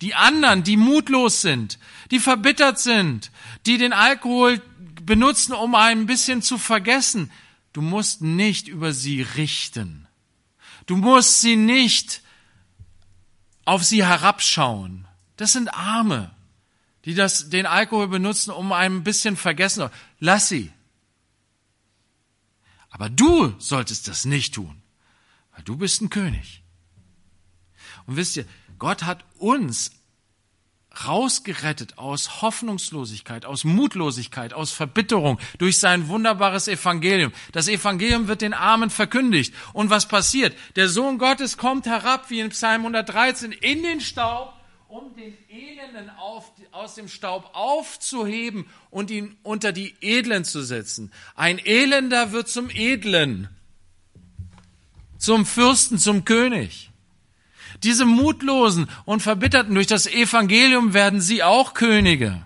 [0.01, 1.79] Die anderen, die mutlos sind,
[2.11, 3.31] die verbittert sind,
[3.65, 4.61] die den Alkohol
[5.03, 7.31] benutzen, um ein bisschen zu vergessen,
[7.73, 10.07] du musst nicht über sie richten.
[10.85, 12.21] Du musst sie nicht
[13.63, 15.07] auf sie herabschauen.
[15.37, 16.34] Das sind Arme
[17.05, 19.89] die das, den Alkohol benutzen, um ein bisschen vergessen.
[20.19, 20.71] Lass sie.
[22.89, 24.81] Aber du solltest das nicht tun,
[25.53, 26.63] weil du bist ein König.
[28.05, 28.45] Und wisst ihr,
[28.79, 29.91] Gott hat uns
[31.05, 37.33] rausgerettet aus Hoffnungslosigkeit, aus Mutlosigkeit, aus Verbitterung durch sein wunderbares Evangelium.
[37.51, 39.53] Das Evangelium wird den Armen verkündigt.
[39.73, 40.55] Und was passiert?
[40.75, 44.54] Der Sohn Gottes kommt herab, wie in Psalm 113, in den Staub
[44.95, 51.11] um den Elenden auf, aus dem Staub aufzuheben und ihn unter die Edlen zu setzen.
[51.35, 53.49] Ein Elender wird zum Edlen,
[55.17, 56.91] zum Fürsten, zum König.
[57.83, 62.45] Diese Mutlosen und Verbitterten durch das Evangelium werden sie auch Könige.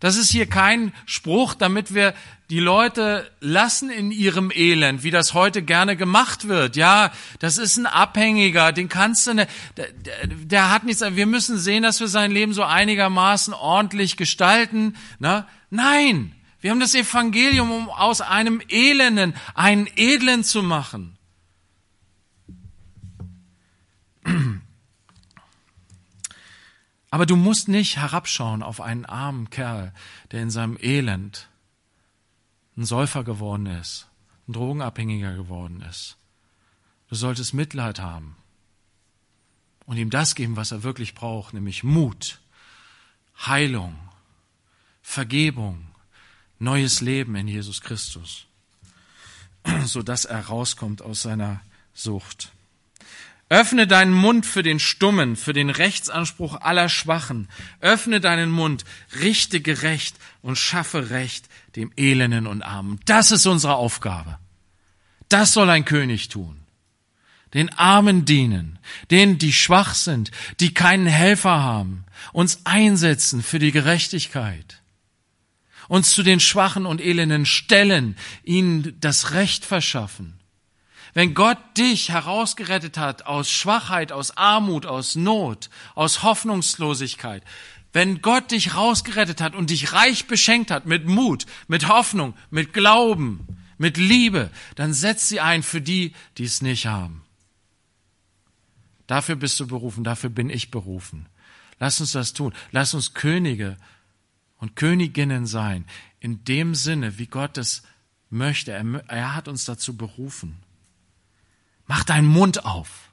[0.00, 2.14] Das ist hier kein Spruch, damit wir
[2.50, 6.76] die Leute lassen in ihrem Elend, wie das heute gerne gemacht wird.
[6.76, 9.46] Ja, das ist ein Abhängiger, den kannst du, ne,
[9.76, 9.88] der,
[10.26, 14.96] der hat nichts, wir müssen sehen, dass wir sein Leben so einigermaßen ordentlich gestalten.
[15.18, 15.46] Ne?
[15.68, 21.18] Nein, wir haben das Evangelium, um aus einem Elenden einen Edlen zu machen.
[27.10, 29.92] Aber du musst nicht herabschauen auf einen armen Kerl,
[30.30, 31.48] der in seinem Elend
[32.76, 34.08] ein Säufer geworden ist,
[34.46, 36.16] ein Drogenabhängiger geworden ist.
[37.08, 38.36] Du solltest Mitleid haben
[39.86, 42.40] und ihm das geben, was er wirklich braucht, nämlich Mut,
[43.46, 43.98] Heilung,
[45.00, 45.86] Vergebung,
[46.58, 48.46] neues Leben in Jesus Christus,
[49.86, 51.62] so dass er rauskommt aus seiner
[51.94, 52.52] Sucht.
[53.50, 57.48] Öffne deinen Mund für den Stummen, für den Rechtsanspruch aller Schwachen.
[57.80, 58.84] Öffne deinen Mund,
[59.20, 63.00] richte gerecht und schaffe Recht dem Elenden und Armen.
[63.06, 64.38] Das ist unsere Aufgabe.
[65.30, 66.60] Das soll ein König tun.
[67.54, 68.78] Den Armen dienen,
[69.10, 70.30] denen, die schwach sind,
[70.60, 74.82] die keinen Helfer haben, uns einsetzen für die Gerechtigkeit,
[75.88, 80.37] uns zu den Schwachen und Elenden stellen, ihnen das Recht verschaffen
[81.14, 87.42] wenn Gott dich herausgerettet hat aus Schwachheit, aus Armut, aus Not, aus Hoffnungslosigkeit,
[87.92, 92.72] wenn Gott dich rausgerettet hat und dich reich beschenkt hat mit Mut, mit Hoffnung, mit
[92.72, 93.46] Glauben,
[93.78, 97.24] mit Liebe, dann setz sie ein für die, die es nicht haben.
[99.06, 101.26] Dafür bist du berufen, dafür bin ich berufen.
[101.80, 102.52] Lass uns das tun.
[102.72, 103.76] Lass uns Könige
[104.58, 105.86] und Königinnen sein,
[106.20, 107.82] in dem Sinne, wie Gott es
[108.28, 108.72] möchte.
[108.72, 110.58] Er, er hat uns dazu berufen.
[111.88, 113.10] Mach deinen Mund auf.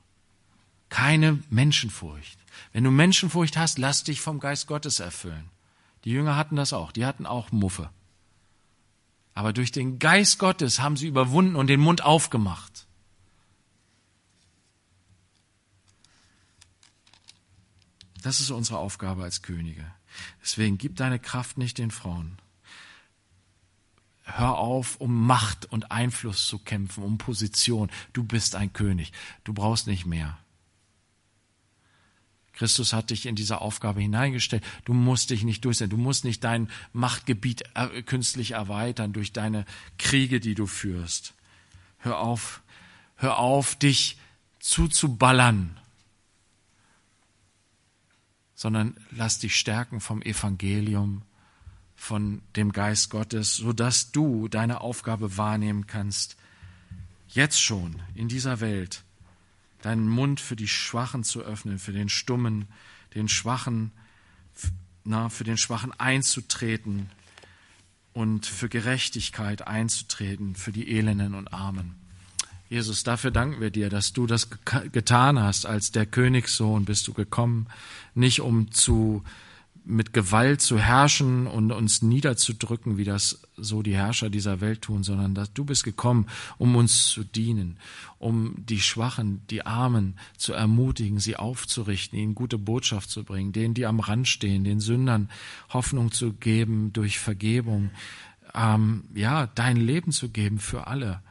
[0.90, 2.38] Keine Menschenfurcht.
[2.74, 5.50] Wenn du Menschenfurcht hast, lass dich vom Geist Gottes erfüllen.
[6.04, 6.92] Die Jünger hatten das auch.
[6.92, 7.90] Die hatten auch Muffe.
[9.34, 12.86] Aber durch den Geist Gottes haben sie überwunden und den Mund aufgemacht.
[18.22, 19.86] Das ist unsere Aufgabe als Könige.
[20.42, 22.38] Deswegen gib deine Kraft nicht den Frauen.
[24.28, 27.92] Hör auf, um Macht und Einfluss zu kämpfen, um Position.
[28.12, 29.14] Du bist ein König.
[29.44, 30.38] Du brauchst nicht mehr.
[32.54, 34.64] Christus hat dich in diese Aufgabe hineingestellt.
[34.84, 35.92] Du musst dich nicht durchsetzen.
[35.92, 37.64] Du musst nicht dein Machtgebiet
[38.08, 39.66] künstlich erweitern durch deine
[40.00, 41.34] Kriege, die du führst.
[42.00, 42.62] Hör auf,
[43.18, 44.18] hör auf, dich
[44.60, 45.78] zuzuballern,
[48.56, 51.22] sondern lass dich stärken vom Evangelium
[51.96, 56.36] von dem Geist Gottes, so dass du deine Aufgabe wahrnehmen kannst,
[57.30, 59.04] jetzt schon in dieser Welt
[59.82, 62.68] deinen Mund für die Schwachen zu öffnen, für den Stummen,
[63.14, 63.92] den Schwachen,
[65.04, 67.10] na, für den Schwachen einzutreten
[68.14, 71.96] und für Gerechtigkeit einzutreten, für die Elenden und Armen.
[72.68, 74.50] Jesus, dafür danken wir dir, dass du das
[74.92, 75.68] getan hast.
[75.68, 77.68] Als der Königssohn bist du gekommen,
[78.16, 79.24] nicht um zu
[79.86, 85.04] mit Gewalt zu herrschen und uns niederzudrücken, wie das so die Herrscher dieser Welt tun,
[85.04, 86.28] sondern dass du bist gekommen,
[86.58, 87.78] um uns zu dienen,
[88.18, 93.76] um die Schwachen, die Armen zu ermutigen, sie aufzurichten, ihnen gute Botschaft zu bringen, denen,
[93.76, 95.30] die am Rand stehen, den Sündern
[95.70, 97.92] Hoffnung zu geben durch Vergebung,
[98.56, 101.22] ähm, ja, dein Leben zu geben für alle.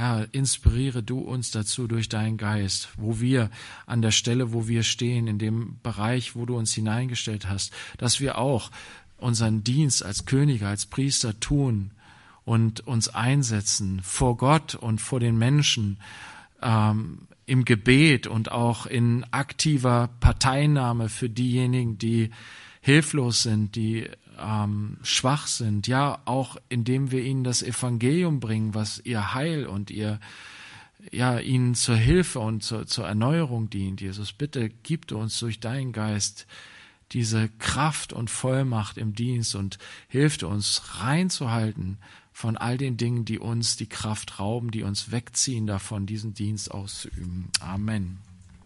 [0.00, 3.50] Herr, inspiriere du uns dazu durch deinen Geist, wo wir
[3.84, 8.18] an der Stelle, wo wir stehen, in dem Bereich, wo du uns hineingestellt hast, dass
[8.18, 8.70] wir auch
[9.18, 11.90] unseren Dienst als Könige, als Priester tun
[12.46, 15.98] und uns einsetzen vor Gott und vor den Menschen
[16.62, 22.30] ähm, im Gebet und auch in aktiver Parteinahme für diejenigen, die
[22.80, 24.08] hilflos sind, die
[24.40, 29.90] ähm, schwach sind, ja, auch indem wir ihnen das Evangelium bringen, was ihr Heil und
[29.90, 30.20] ihr,
[31.10, 34.00] ja, ihnen zur Hilfe und zur, zur Erneuerung dient.
[34.00, 36.46] Jesus, bitte gib du uns durch deinen Geist
[37.12, 39.78] diese Kraft und Vollmacht im Dienst und
[40.08, 41.98] hilft uns reinzuhalten
[42.32, 46.70] von all den Dingen, die uns die Kraft rauben, die uns wegziehen davon, diesen Dienst
[46.70, 47.48] auszuüben.
[47.60, 48.29] Amen.